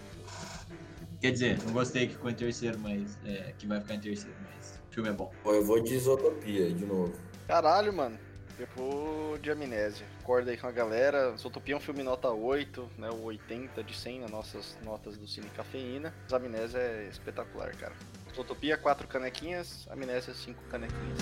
[1.21, 4.37] Quer dizer, não gostei que ficou em terceiro, mas é, que vai ficar em terceiro,
[4.45, 5.33] mas o filme é bom.
[5.43, 7.13] Pô, eu vou de Zootopia de novo.
[7.49, 8.17] Caralho, mano.
[8.59, 10.07] Eu vou de Amnésia.
[10.21, 11.37] Acorda aí com a galera.
[11.37, 13.11] Zootopia é um filme nota 8, né?
[13.11, 16.15] O 80 de 100 nas nossas notas do Cine Cafeína.
[16.23, 17.93] Mas Amnésia é espetacular, cara.
[18.35, 19.87] Zootopia, 4 canequinhas.
[19.91, 21.19] Amnésia, 5 canequinhas.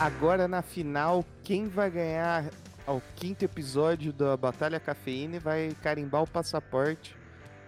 [0.00, 2.46] Agora na final, quem vai ganhar
[2.86, 7.14] ao quinto episódio da Batalha Cafeína e vai carimbar o passaporte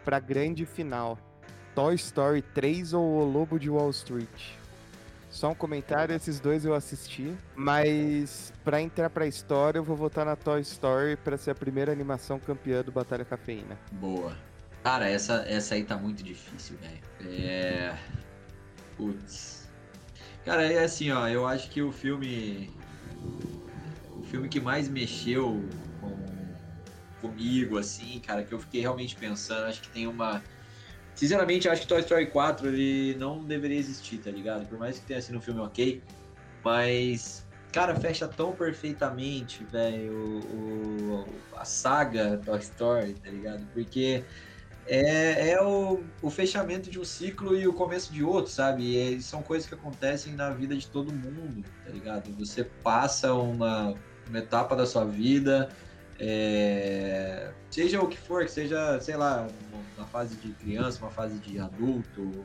[0.02, 1.18] para a grande final.
[1.74, 4.56] Toy Story 3 ou O Lobo de Wall Street?
[5.36, 9.94] Só um comentário, esses dois eu assisti, mas para entrar para a história eu vou
[9.94, 13.78] votar na Toy Story para ser a primeira animação campeã do Batalha Cafeína.
[13.92, 14.34] Boa.
[14.82, 17.34] Cara, essa, essa aí tá muito difícil, velho.
[17.38, 17.94] É.
[18.96, 19.68] Putz.
[20.42, 22.70] Cara, é assim, ó, eu acho que o filme
[24.30, 25.62] filme que mais mexeu
[26.00, 26.16] com,
[27.20, 30.42] comigo, assim, cara, que eu fiquei realmente pensando, acho que tem uma.
[31.16, 34.68] Sinceramente, acho que Toy Story 4 ele não deveria existir, tá ligado?
[34.68, 36.02] Por mais que tenha sido um filme ok,
[36.62, 41.24] mas, cara, fecha tão perfeitamente, velho,
[41.56, 43.66] a saga Toy Story, tá ligado?
[43.72, 44.22] Porque
[44.86, 49.16] é, é o, o, fechamento de um ciclo e o começo de outro, sabe?
[49.16, 52.30] E são coisas que acontecem na vida de todo mundo, tá ligado?
[52.38, 53.94] Você passa uma,
[54.28, 55.70] uma etapa da sua vida,
[56.18, 59.46] é, seja o que for, que seja, sei lá,
[59.96, 62.44] uma fase de criança, uma fase de adulto,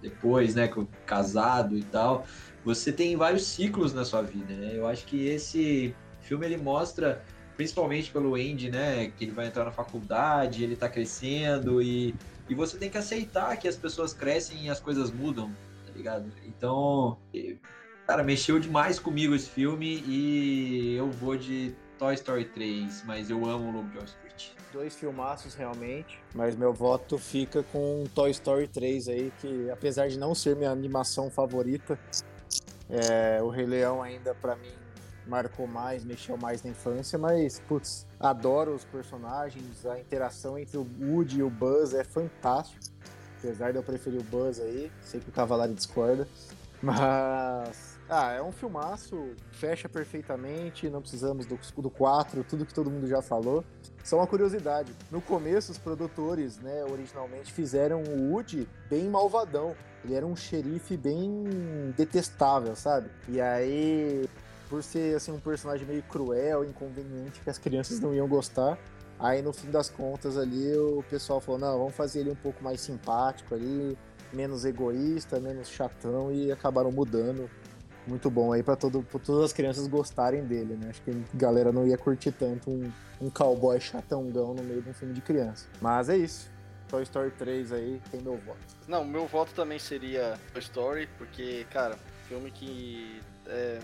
[0.00, 0.70] depois, né,
[1.06, 2.26] casado e tal,
[2.64, 4.72] você tem vários ciclos na sua vida, né?
[4.74, 7.24] Eu acho que esse filme ele mostra,
[7.56, 12.14] principalmente pelo Andy, né, que ele vai entrar na faculdade, ele tá crescendo e,
[12.48, 15.50] e você tem que aceitar que as pessoas crescem e as coisas mudam,
[15.86, 16.30] tá ligado?
[16.44, 17.18] Então,
[18.06, 21.74] Cara, mexeu demais comigo esse filme e eu vou de
[22.04, 24.50] Toy Story 3, mas eu amo o Lobo de Wall Street.
[24.70, 30.18] Dois filmaços realmente, mas meu voto fica com Toy Story 3 aí, que apesar de
[30.18, 31.98] não ser minha animação favorita,
[32.90, 34.74] é, o Rei Leão ainda para mim
[35.26, 40.86] marcou mais, mexeu mais na infância, mas putz, adoro os personagens, a interação entre o
[41.00, 42.84] Woody e o Buzz é fantástico.
[43.38, 46.28] Apesar de eu preferir o Buzz aí, sei que o Cavalario discorda,
[46.82, 52.90] mas ah, é um filmaço, fecha perfeitamente, não precisamos do, do 4, tudo que todo
[52.90, 53.64] mundo já falou.
[54.02, 59.74] Só uma curiosidade, no começo os produtores, né, originalmente fizeram o Woody bem malvadão.
[60.04, 61.44] Ele era um xerife bem
[61.96, 63.08] detestável, sabe?
[63.26, 64.28] E aí,
[64.68, 68.78] por ser assim um personagem meio cruel, inconveniente, que as crianças não iam gostar,
[69.18, 72.62] aí no fim das contas ali o pessoal falou: "Não, vamos fazer ele um pouco
[72.62, 73.96] mais simpático ali,
[74.30, 77.48] menos egoísta, menos chatão" e acabaram mudando
[78.06, 80.90] muito bom aí para todas as crianças gostarem dele, né?
[80.90, 84.90] Acho que a galera não ia curtir tanto um, um cowboy chatãogão no meio de
[84.90, 85.66] um filme de criança.
[85.80, 86.50] Mas é isso.
[86.88, 88.58] Toy Story 3 aí tem meu voto.
[88.86, 91.98] Não, meu voto também seria Toy Story, porque, cara,
[92.28, 93.78] filme que é,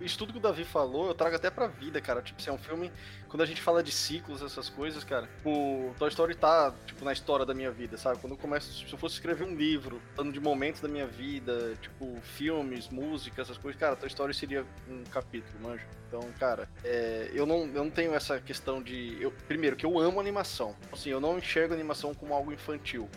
[0.00, 2.22] isso tudo que o Davi falou, eu trago até pra vida, cara.
[2.22, 2.90] Tipo, assim, é um filme.
[3.28, 7.12] Quando a gente fala de ciclos, essas coisas, cara, o Toy Story tá, tipo, na
[7.12, 8.18] história da minha vida, sabe?
[8.18, 8.86] Quando eu começo.
[8.86, 13.42] Se eu fosse escrever um livro, dando de momentos da minha vida, tipo, filmes, música,
[13.42, 15.86] essas coisas, cara, Toy Story seria um capítulo, manjo.
[16.08, 19.16] Então, cara, é, eu, não, eu não tenho essa questão de.
[19.20, 20.76] Eu, primeiro, que eu amo animação.
[20.92, 23.08] Assim, eu não enxergo animação como algo infantil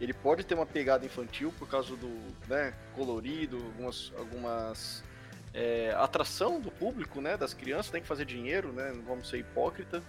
[0.00, 2.08] ele pode ter uma pegada infantil por causa do
[2.48, 5.02] né, colorido, algumas, algumas
[5.56, 9.38] é, atração do público, né, das crianças, tem que fazer dinheiro, né, não vamos ser
[9.38, 10.02] hipócrita.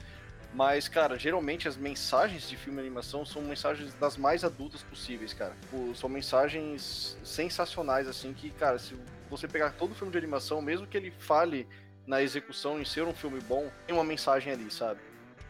[0.54, 5.34] Mas, cara, geralmente as mensagens de filme e animação são mensagens das mais adultas possíveis,
[5.34, 5.54] cara.
[5.94, 8.96] São mensagens sensacionais, assim, que, cara, se
[9.30, 11.68] você pegar todo filme de animação, mesmo que ele fale
[12.06, 15.02] na execução em ser um filme bom, tem uma mensagem ali, sabe?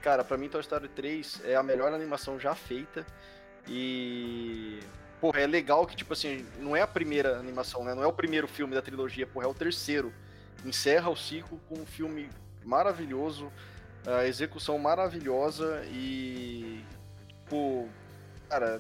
[0.02, 3.06] Cara, para mim Toy Story 3 é a melhor animação já feita
[3.68, 4.80] e
[5.20, 7.94] porra, é legal que, tipo assim, não é a primeira animação, né?
[7.94, 10.14] Não é o primeiro filme da trilogia, porra, é o terceiro.
[10.66, 12.30] Encerra o ciclo com um filme
[12.64, 13.52] maravilhoso,
[14.06, 16.84] a execução maravilhosa e.
[17.50, 17.88] Pô,
[18.50, 18.80] cara,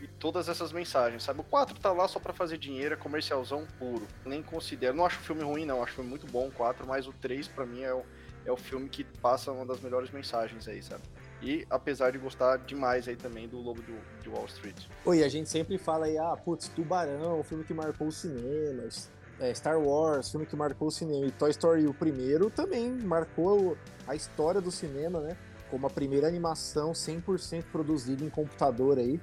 [0.00, 1.40] e todas essas mensagens, sabe?
[1.40, 4.06] O 4 tá lá só para fazer dinheiro, é comercialzão puro.
[4.24, 4.94] Nem considero.
[4.94, 5.82] Não acho o filme ruim, não.
[5.82, 8.04] Acho muito bom, o 4, mas o 3 para mim é o,
[8.44, 11.02] é o filme que passa uma das melhores mensagens aí, sabe?
[11.42, 13.82] E apesar de gostar demais aí também do Lobo
[14.22, 14.86] de Wall Street.
[15.04, 19.10] Oi, a gente sempre fala aí, ah, putz, Tubarão, filme que marcou os cinemas.
[19.38, 21.26] É, Star Wars, filme que marcou o cinema.
[21.26, 23.76] E Toy Story, o primeiro, também marcou
[24.06, 25.36] a história do cinema, né?
[25.70, 29.20] Como a primeira animação 100% produzida em computador aí.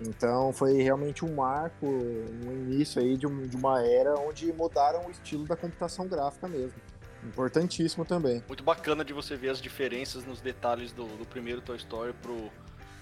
[0.00, 5.06] Então foi realmente um marco, um início aí de, um, de uma era onde mudaram
[5.06, 6.78] o estilo da computação gráfica mesmo.
[7.24, 8.42] Importantíssimo também.
[8.46, 12.50] Muito bacana de você ver as diferenças nos detalhes do, do primeiro Toy Story pro,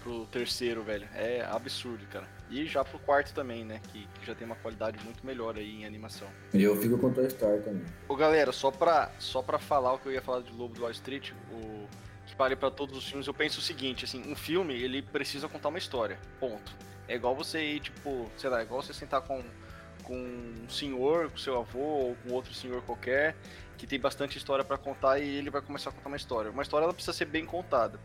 [0.03, 1.09] pro terceiro, velho.
[1.15, 2.27] É absurdo, cara.
[2.51, 3.81] E já pro quarto também, né?
[3.93, 6.29] Que, que, já tem uma qualidade muito melhor aí em animação.
[6.53, 7.85] E eu fico com Toy Story também.
[8.09, 10.83] Ô, galera, só pra, só pra falar o que eu ia falar de Lobo do
[10.83, 11.89] Wall Street, o
[12.27, 15.49] que vale para todos os filmes, eu penso o seguinte, assim, um filme, ele precisa
[15.49, 16.75] contar uma história, ponto.
[17.07, 19.43] É igual você ir, tipo, sei lá, é igual você sentar com
[20.05, 23.35] com um senhor, com seu avô ou com outro senhor qualquer,
[23.85, 26.51] que tem bastante história para contar e ele vai começar a contar uma história.
[26.51, 28.01] Uma história ela precisa ser bem contada.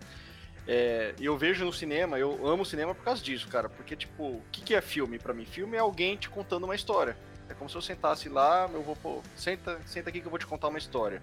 [0.68, 3.70] É, eu vejo no cinema, eu amo cinema por causa disso, cara.
[3.70, 5.46] Porque, tipo, o que, que é filme para mim?
[5.46, 7.18] Filme é alguém te contando uma história.
[7.48, 10.38] É como se eu sentasse lá, eu vou, pô, senta, senta aqui que eu vou
[10.38, 11.22] te contar uma história.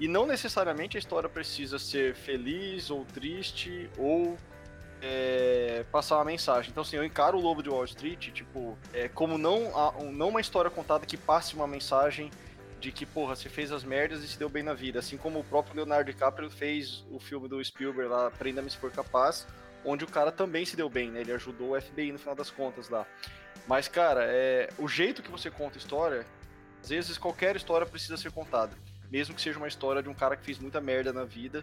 [0.00, 4.36] E não necessariamente a história precisa ser feliz ou triste ou
[5.00, 6.70] é, passar uma mensagem.
[6.70, 9.70] Então, assim, eu encaro o Lobo de Wall Street, tipo, é, como não,
[10.12, 12.30] não uma história contada que passe uma mensagem
[12.80, 14.98] de que, porra, você fez as merdas e se deu bem na vida.
[14.98, 18.90] Assim como o próprio Leonardo DiCaprio fez o filme do Spielberg lá, Prenda-me se for
[18.90, 19.46] capaz,
[19.84, 21.20] onde o cara também se deu bem, né?
[21.20, 23.06] Ele ajudou o FBI no final das contas lá.
[23.66, 26.26] Mas, cara, é, o jeito que você conta história,
[26.82, 28.72] às vezes qualquer história precisa ser contada.
[29.10, 31.62] Mesmo que seja uma história de um cara que fez muita merda na vida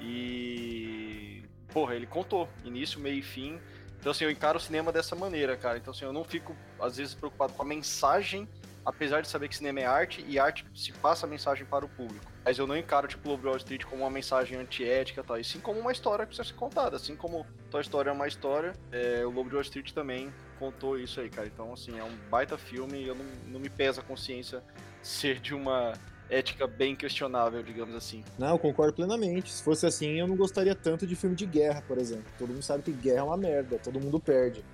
[0.00, 1.42] e.
[1.72, 3.58] Porra, ele contou início, meio e fim.
[3.98, 5.78] Então, assim, eu encaro o cinema dessa maneira, cara.
[5.78, 8.46] Então, assim, eu não fico, às vezes, preocupado com a mensagem
[8.84, 11.88] apesar de saber que cinema é arte e arte se passa a mensagem para o
[11.88, 12.30] público.
[12.44, 15.44] Mas eu não encaro, tipo, Lobo Wall Street como uma mensagem antiética e tal, e
[15.44, 16.96] sim como uma história que precisa ser contada.
[16.96, 21.20] Assim como Toy Story é uma história, é, o Lobo Wall Street também contou isso
[21.20, 21.46] aí, cara.
[21.46, 24.62] Então, assim, é um baita filme e eu não, não me pesa a consciência
[25.02, 25.94] ser de uma
[26.28, 28.24] ética bem questionável, digamos assim.
[28.38, 29.52] Não, eu concordo plenamente.
[29.52, 32.26] Se fosse assim, eu não gostaria tanto de filme de guerra, por exemplo.
[32.38, 34.64] Todo mundo sabe que guerra é uma merda, todo mundo perde.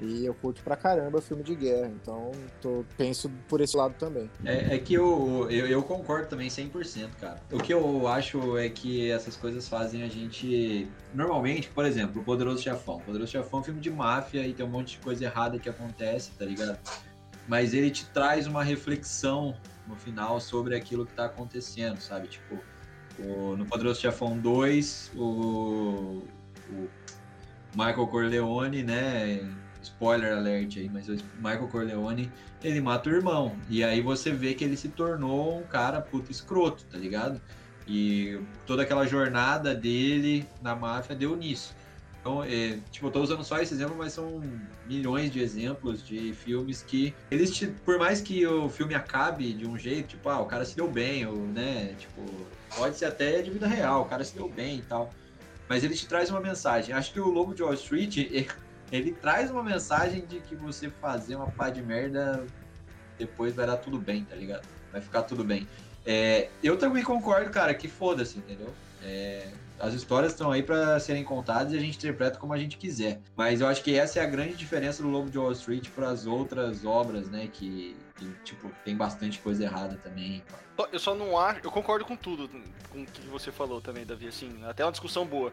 [0.00, 2.32] E eu curto pra caramba filme de guerra, então
[2.62, 4.30] tô, penso por esse lado também.
[4.44, 7.40] É, é que eu, eu, eu, concordo também 100%, cara.
[7.52, 10.88] O que eu acho é que essas coisas fazem a gente.
[11.12, 12.96] Normalmente, por exemplo, o Poderoso Chefão.
[12.96, 15.58] O Poderoso Chefão é um filme de máfia e tem um monte de coisa errada
[15.58, 16.78] que acontece, tá ligado?
[17.46, 19.54] Mas ele te traz uma reflexão
[19.86, 22.28] no final sobre aquilo que tá acontecendo, sabe?
[22.28, 22.58] Tipo,
[23.18, 26.22] o, no Poderoso Chefão 2, o,
[26.70, 26.88] o
[27.74, 29.40] Michael Corleone, né?
[29.82, 32.30] Spoiler alert aí, mas o Michael Corleone,
[32.62, 33.56] ele mata o irmão.
[33.68, 37.40] E aí você vê que ele se tornou um cara puto escroto, tá ligado?
[37.86, 41.74] E toda aquela jornada dele na máfia deu nisso.
[42.20, 44.42] Então, é, tipo, eu tô usando só esse exemplo, mas são
[44.86, 49.78] milhões de exemplos de filmes que eles, por mais que o filme acabe de um
[49.78, 52.22] jeito, tipo, ah, o cara se deu bem, ou, né, tipo,
[52.76, 55.10] pode ser até de vida real, o cara se deu bem e tal,
[55.66, 56.94] mas ele te traz uma mensagem.
[56.94, 58.16] Acho que o Lobo de Wall Street,
[58.90, 62.44] ele traz uma mensagem de que você fazer uma pá de merda,
[63.18, 64.66] depois vai dar tudo bem, tá ligado?
[64.92, 65.66] Vai ficar tudo bem.
[66.04, 68.72] É, eu também concordo, cara, que foda-se, entendeu?
[69.02, 69.48] É,
[69.80, 73.20] as histórias estão aí para serem contadas e a gente interpreta como a gente quiser.
[73.34, 76.10] Mas eu acho que essa é a grande diferença do Lobo de Wall Street para
[76.10, 77.48] as outras obras, né?
[77.52, 80.42] Que, que, tipo, tem bastante coisa errada também.
[80.92, 81.60] Eu só não acho.
[81.64, 82.48] Eu concordo com tudo,
[82.90, 84.28] com o que você falou também, Davi.
[84.28, 85.52] Assim, até uma discussão boa.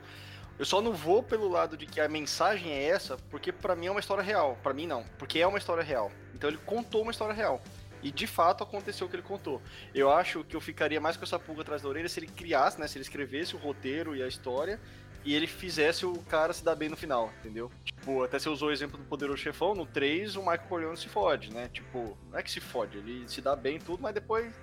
[0.60, 3.88] Eu só não vou pelo lado de que a mensagem é essa, porque para mim
[3.88, 4.58] é uma história real.
[4.64, 6.12] Para mim não, porque é uma história real.
[6.34, 7.62] Então ele contou uma história real.
[8.02, 9.62] E de fato aconteceu o que ele contou.
[9.94, 12.80] Eu acho que eu ficaria mais com essa pulga atrás da orelha se ele criasse,
[12.80, 12.88] né?
[12.88, 14.80] Se ele escrevesse o roteiro e a história
[15.28, 17.70] e ele fizesse o cara se dar bem no final, entendeu?
[17.84, 21.10] Tipo, até você usou o exemplo do Poderoso Chefão, no 3 o Michael Corleone se
[21.10, 21.70] fode, né?
[21.74, 24.56] Tipo, não é que se fode, ele se dá bem tudo, mas depois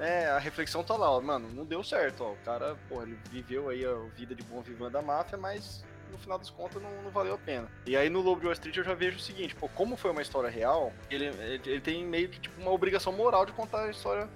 [0.00, 2.32] é, a reflexão tá lá, ó, mano, não deu certo, ó.
[2.32, 6.16] O cara, porra, ele viveu aí a vida de bom vivant da máfia, mas no
[6.18, 7.68] final das contas não, não, valeu a pena.
[7.86, 10.10] E aí no Lobo de Wall Street eu já vejo o seguinte, pô, como foi
[10.10, 13.84] uma história real, ele, ele, ele tem meio que tipo uma obrigação moral de contar
[13.84, 14.28] a história,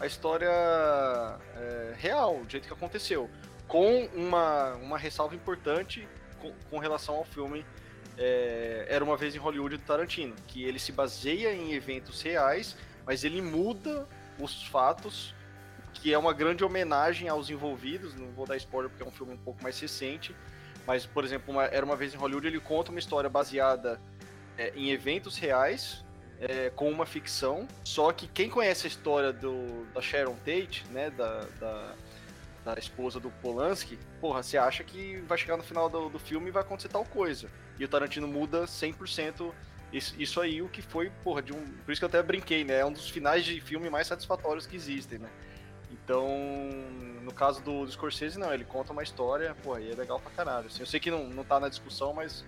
[0.00, 3.28] a história é, real, do jeito que aconteceu.
[3.68, 6.08] Com uma, uma ressalva importante
[6.40, 7.64] com, com relação ao filme
[8.16, 12.76] é, Era Uma Vez em Hollywood do Tarantino, que ele se baseia em eventos reais,
[13.06, 14.08] mas ele muda
[14.42, 15.34] os fatos,
[15.92, 18.14] que é uma grande homenagem aos envolvidos.
[18.14, 20.34] Não vou dar spoiler porque é um filme um pouco mais recente,
[20.86, 24.00] mas, por exemplo, uma, Era uma Vez em Hollywood, ele conta uma história baseada
[24.56, 26.04] é, em eventos reais,
[26.40, 27.68] é, com uma ficção.
[27.84, 31.94] Só que quem conhece a história do, da Sharon Tate, né, da, da,
[32.64, 36.48] da esposa do Polanski, porra, você acha que vai chegar no final do, do filme
[36.48, 37.50] e vai acontecer tal coisa.
[37.78, 39.52] E o Tarantino muda 100%
[39.92, 41.64] isso, isso aí, o que foi, porra, de um.
[41.84, 42.78] Por isso que eu até brinquei, né?
[42.78, 45.28] É um dos finais de filme mais satisfatórios que existem, né?
[45.90, 46.28] Então,
[47.22, 50.30] no caso do, do Scorsese, não, ele conta uma história, pô, e é legal pra
[50.30, 50.66] caralho.
[50.66, 52.44] Assim, eu sei que não, não tá na discussão, mas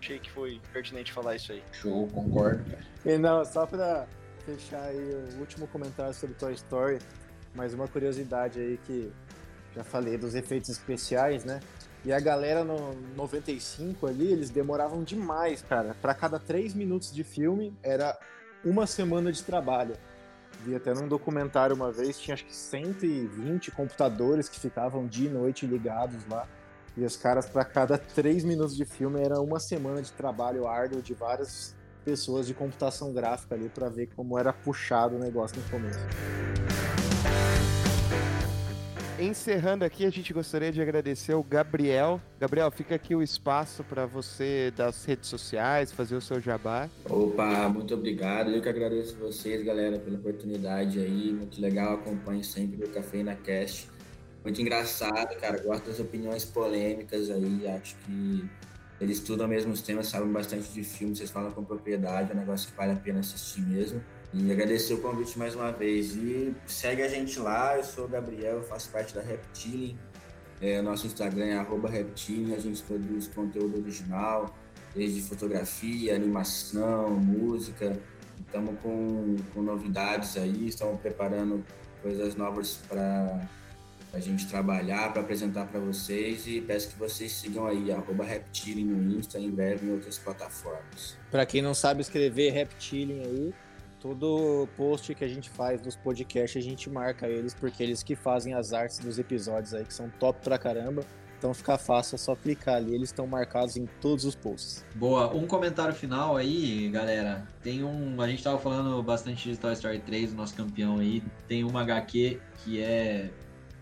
[0.00, 1.62] achei que foi pertinente falar isso aí.
[1.72, 2.84] Show, concordo, cara.
[3.04, 4.06] E não, só pra
[4.44, 6.98] fechar aí o último comentário sobre Toy Story,
[7.54, 9.10] mais uma curiosidade aí que
[9.74, 11.60] já falei dos efeitos especiais, né?
[12.04, 15.94] E a galera no 95 ali, eles demoravam demais, cara.
[16.02, 18.18] Para cada três minutos de filme, era
[18.64, 19.94] uma semana de trabalho.
[20.64, 25.32] Vi até num documentário uma vez, tinha acho que 120 computadores que ficavam dia e
[25.32, 26.48] noite ligados lá.
[26.96, 31.00] E os caras, para cada três minutos de filme, era uma semana de trabalho árduo
[31.00, 31.74] de vários
[32.04, 36.00] pessoas de computação gráfica ali para ver como era puxado o negócio no começo.
[39.22, 42.20] Encerrando aqui, a gente gostaria de agradecer o Gabriel.
[42.40, 46.90] Gabriel, fica aqui o espaço para você das redes sociais, fazer o seu jabá.
[47.08, 48.50] Opa, muito obrigado.
[48.50, 51.32] Eu que agradeço vocês, galera, pela oportunidade aí.
[51.32, 53.88] Muito legal, acompanho sempre o Cafeína Cast.
[54.42, 55.62] Muito engraçado, cara.
[55.62, 57.68] Gosto das opiniões polêmicas aí.
[57.68, 58.44] Acho que
[59.00, 62.38] eles estudam mesmo os temas, sabem bastante de filme, vocês falam com propriedade, é um
[62.38, 64.02] negócio que vale a pena assistir mesmo.
[64.34, 66.16] E agradecer o convite mais uma vez.
[66.16, 69.98] E segue a gente lá, eu sou o Gabriel, eu faço parte da Reptiling.
[70.60, 74.54] É, nosso Instagram é arroba Reptiling, a gente produz conteúdo original,
[74.94, 77.98] desde fotografia, animação, música.
[78.46, 81.62] Estamos com, com novidades aí, estamos preparando
[82.00, 83.48] coisas novas para
[84.14, 88.84] a gente trabalhar, para apresentar para vocês e peço que vocês sigam aí, arroba Reptiling
[88.84, 91.16] no Insta, em breve em outras plataformas.
[91.30, 93.54] Para quem não sabe escrever Reptiling aí,
[94.02, 98.16] todo post que a gente faz dos podcasts a gente marca eles, porque eles que
[98.16, 101.04] fazem as artes dos episódios aí, que são top pra caramba.
[101.38, 104.84] Então fica fácil, é só clicar ali, eles estão marcados em todos os posts.
[104.94, 107.46] Boa, um comentário final aí, galera.
[107.62, 108.20] Tem um.
[108.20, 111.22] A gente tava falando bastante de Toy Story 3, o nosso campeão aí.
[111.48, 113.30] Tem uma HQ que é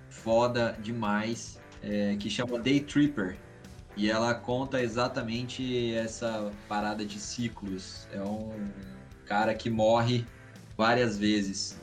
[0.09, 3.37] foda demais, é, que chama Day Tripper.
[3.97, 8.07] E ela conta exatamente essa parada de ciclos.
[8.13, 8.53] É um
[9.31, 10.27] cara que morre
[10.77, 11.79] várias vezes.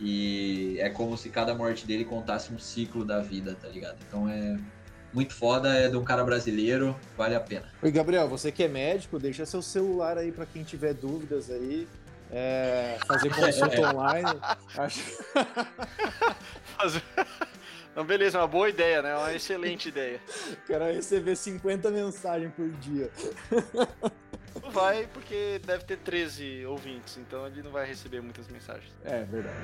[0.00, 3.98] E é como se cada morte dele contasse um ciclo da vida, tá ligado?
[4.06, 4.58] Então é
[5.12, 7.66] muito foda, é de um cara brasileiro, vale a pena.
[7.80, 11.86] Oi, Gabriel, você que é médico, deixa seu celular aí para quem tiver dúvidas aí.
[12.32, 14.40] É, fazer consulta online.
[14.76, 15.00] Acho...
[16.76, 17.02] fazer...
[17.98, 19.16] Então, beleza, uma boa ideia, né?
[19.16, 20.20] Uma excelente ideia.
[20.68, 23.10] Quero receber 50 mensagens por dia.
[24.62, 28.92] Não vai, porque deve ter 13 ouvintes, então ele não vai receber muitas mensagens.
[29.04, 29.56] É, verdade.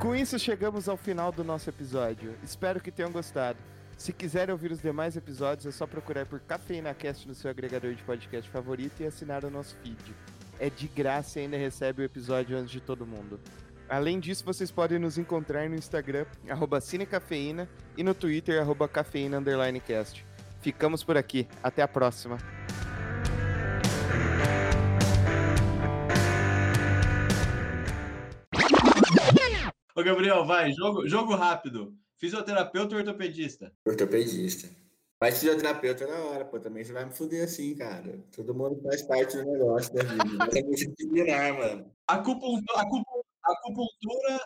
[0.00, 2.34] Com isso, chegamos ao final do nosso episódio.
[2.42, 3.58] Espero que tenham gostado.
[3.98, 7.92] Se quiserem ouvir os demais episódios, é só procurar por Cafeína Cast no seu agregador
[7.92, 10.14] de podcast favorito e assinar o nosso feed.
[10.58, 13.38] É de graça e ainda recebe o episódio antes de todo mundo.
[13.94, 19.40] Além disso, vocês podem nos encontrar no Instagram, arroba Cinecafeína, e no Twitter, arroba Cafeína
[19.86, 20.26] Cast.
[20.60, 21.46] Ficamos por aqui.
[21.62, 22.36] Até a próxima.
[29.94, 31.94] Ô, Gabriel, vai, jogo, jogo rápido.
[32.16, 33.72] Fisioterapeuta ou ortopedista?
[33.86, 34.68] Ortopedista.
[35.20, 36.58] Mas fisioterapeuta na hora, pô.
[36.58, 38.18] Também você vai me fuder assim, cara.
[38.34, 40.58] Todo mundo faz parte do negócio da vida.
[40.58, 41.94] É multidisciplinar, mano.
[42.08, 42.80] Acupuntura,
[43.44, 44.40] acupuntura,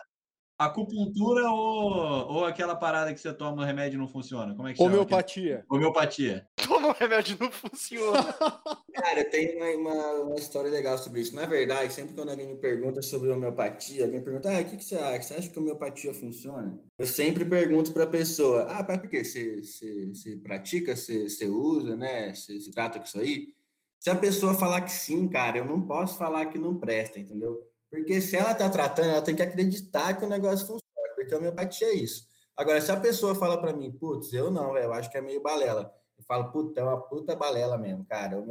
[0.59, 4.53] acupuntura ou, ou aquela parada que você toma o remédio não funciona?
[4.53, 5.57] Como é que Homeopatia.
[5.59, 5.65] Chama?
[5.69, 6.47] Homeopatia.
[6.67, 8.21] Toma o remédio não funciona.
[8.93, 11.33] Cara, tem uma, uma, uma, história legal sobre isso.
[11.33, 14.83] Na verdade, sempre quando alguém me pergunta sobre homeopatia, alguém pergunta, ah, o que, que
[14.83, 15.21] você acha?
[15.23, 16.77] Você acha que homeopatia funciona?
[16.97, 19.23] Eu sempre pergunto para a pessoa, ah, para por quê?
[19.23, 22.33] Você, você, você pratica, você, você usa, né?
[22.35, 23.53] Você se trata com isso aí?
[23.99, 27.68] Se a pessoa falar que sim, cara, eu não posso falar que não presta, entendeu?
[27.89, 31.37] Porque se ela está tratando, ela tem que acreditar que o negócio funciona, porque a
[31.37, 32.27] homeopatia é isso.
[32.55, 35.41] Agora, se a pessoa fala para mim, putz, eu não, eu acho que é meio
[35.41, 35.93] balela.
[36.17, 38.35] Eu falo, puta, é uma puta balela mesmo, cara.
[38.35, 38.45] Eu,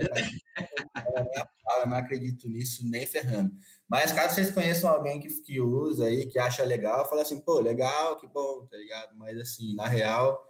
[1.80, 3.53] eu não acredito nisso nem ferrando.
[3.86, 7.61] Mas caso vocês conheçam alguém que, que usa aí, que acha legal, fala assim, pô,
[7.61, 9.14] legal, que bom, tá ligado?
[9.16, 10.43] Mas assim, na real,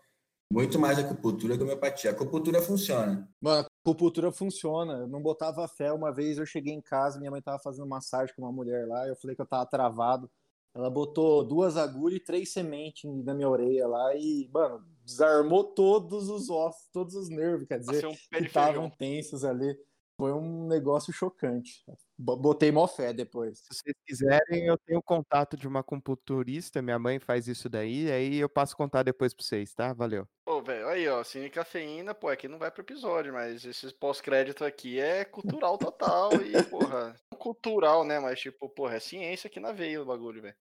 [0.51, 2.11] muito mais acupuntura que homeopatia.
[2.11, 3.29] A acupuntura funciona.
[3.41, 4.95] Mano, acupuntura funciona.
[4.95, 5.93] Eu não botava fé.
[5.93, 9.07] Uma vez eu cheguei em casa, minha mãe tava fazendo massagem com uma mulher lá,
[9.07, 10.31] eu falei que eu tava travado.
[10.75, 16.29] Ela botou duas agulhas e três sementes na minha orelha lá e, mano, desarmou todos
[16.29, 19.77] os ossos, todos os nervos, quer dizer, um que estavam tensos ali.
[20.19, 21.85] Foi um negócio chocante.
[22.19, 23.61] Botei mó fé depois.
[23.61, 28.37] Se vocês quiserem, eu tenho contato de uma compulturista, minha mãe faz isso daí, aí
[28.37, 29.93] eu passo contar depois pra vocês, tá?
[29.93, 30.27] Valeu.
[30.45, 34.65] Pô, velho, aí, ó, cine cafeína, pô, aqui não vai pro episódio, mas esse pós-crédito
[34.65, 38.19] aqui é cultural total e, porra, cultural, né?
[38.19, 40.57] Mas, tipo, porra, é ciência aqui na veia o bagulho, velho.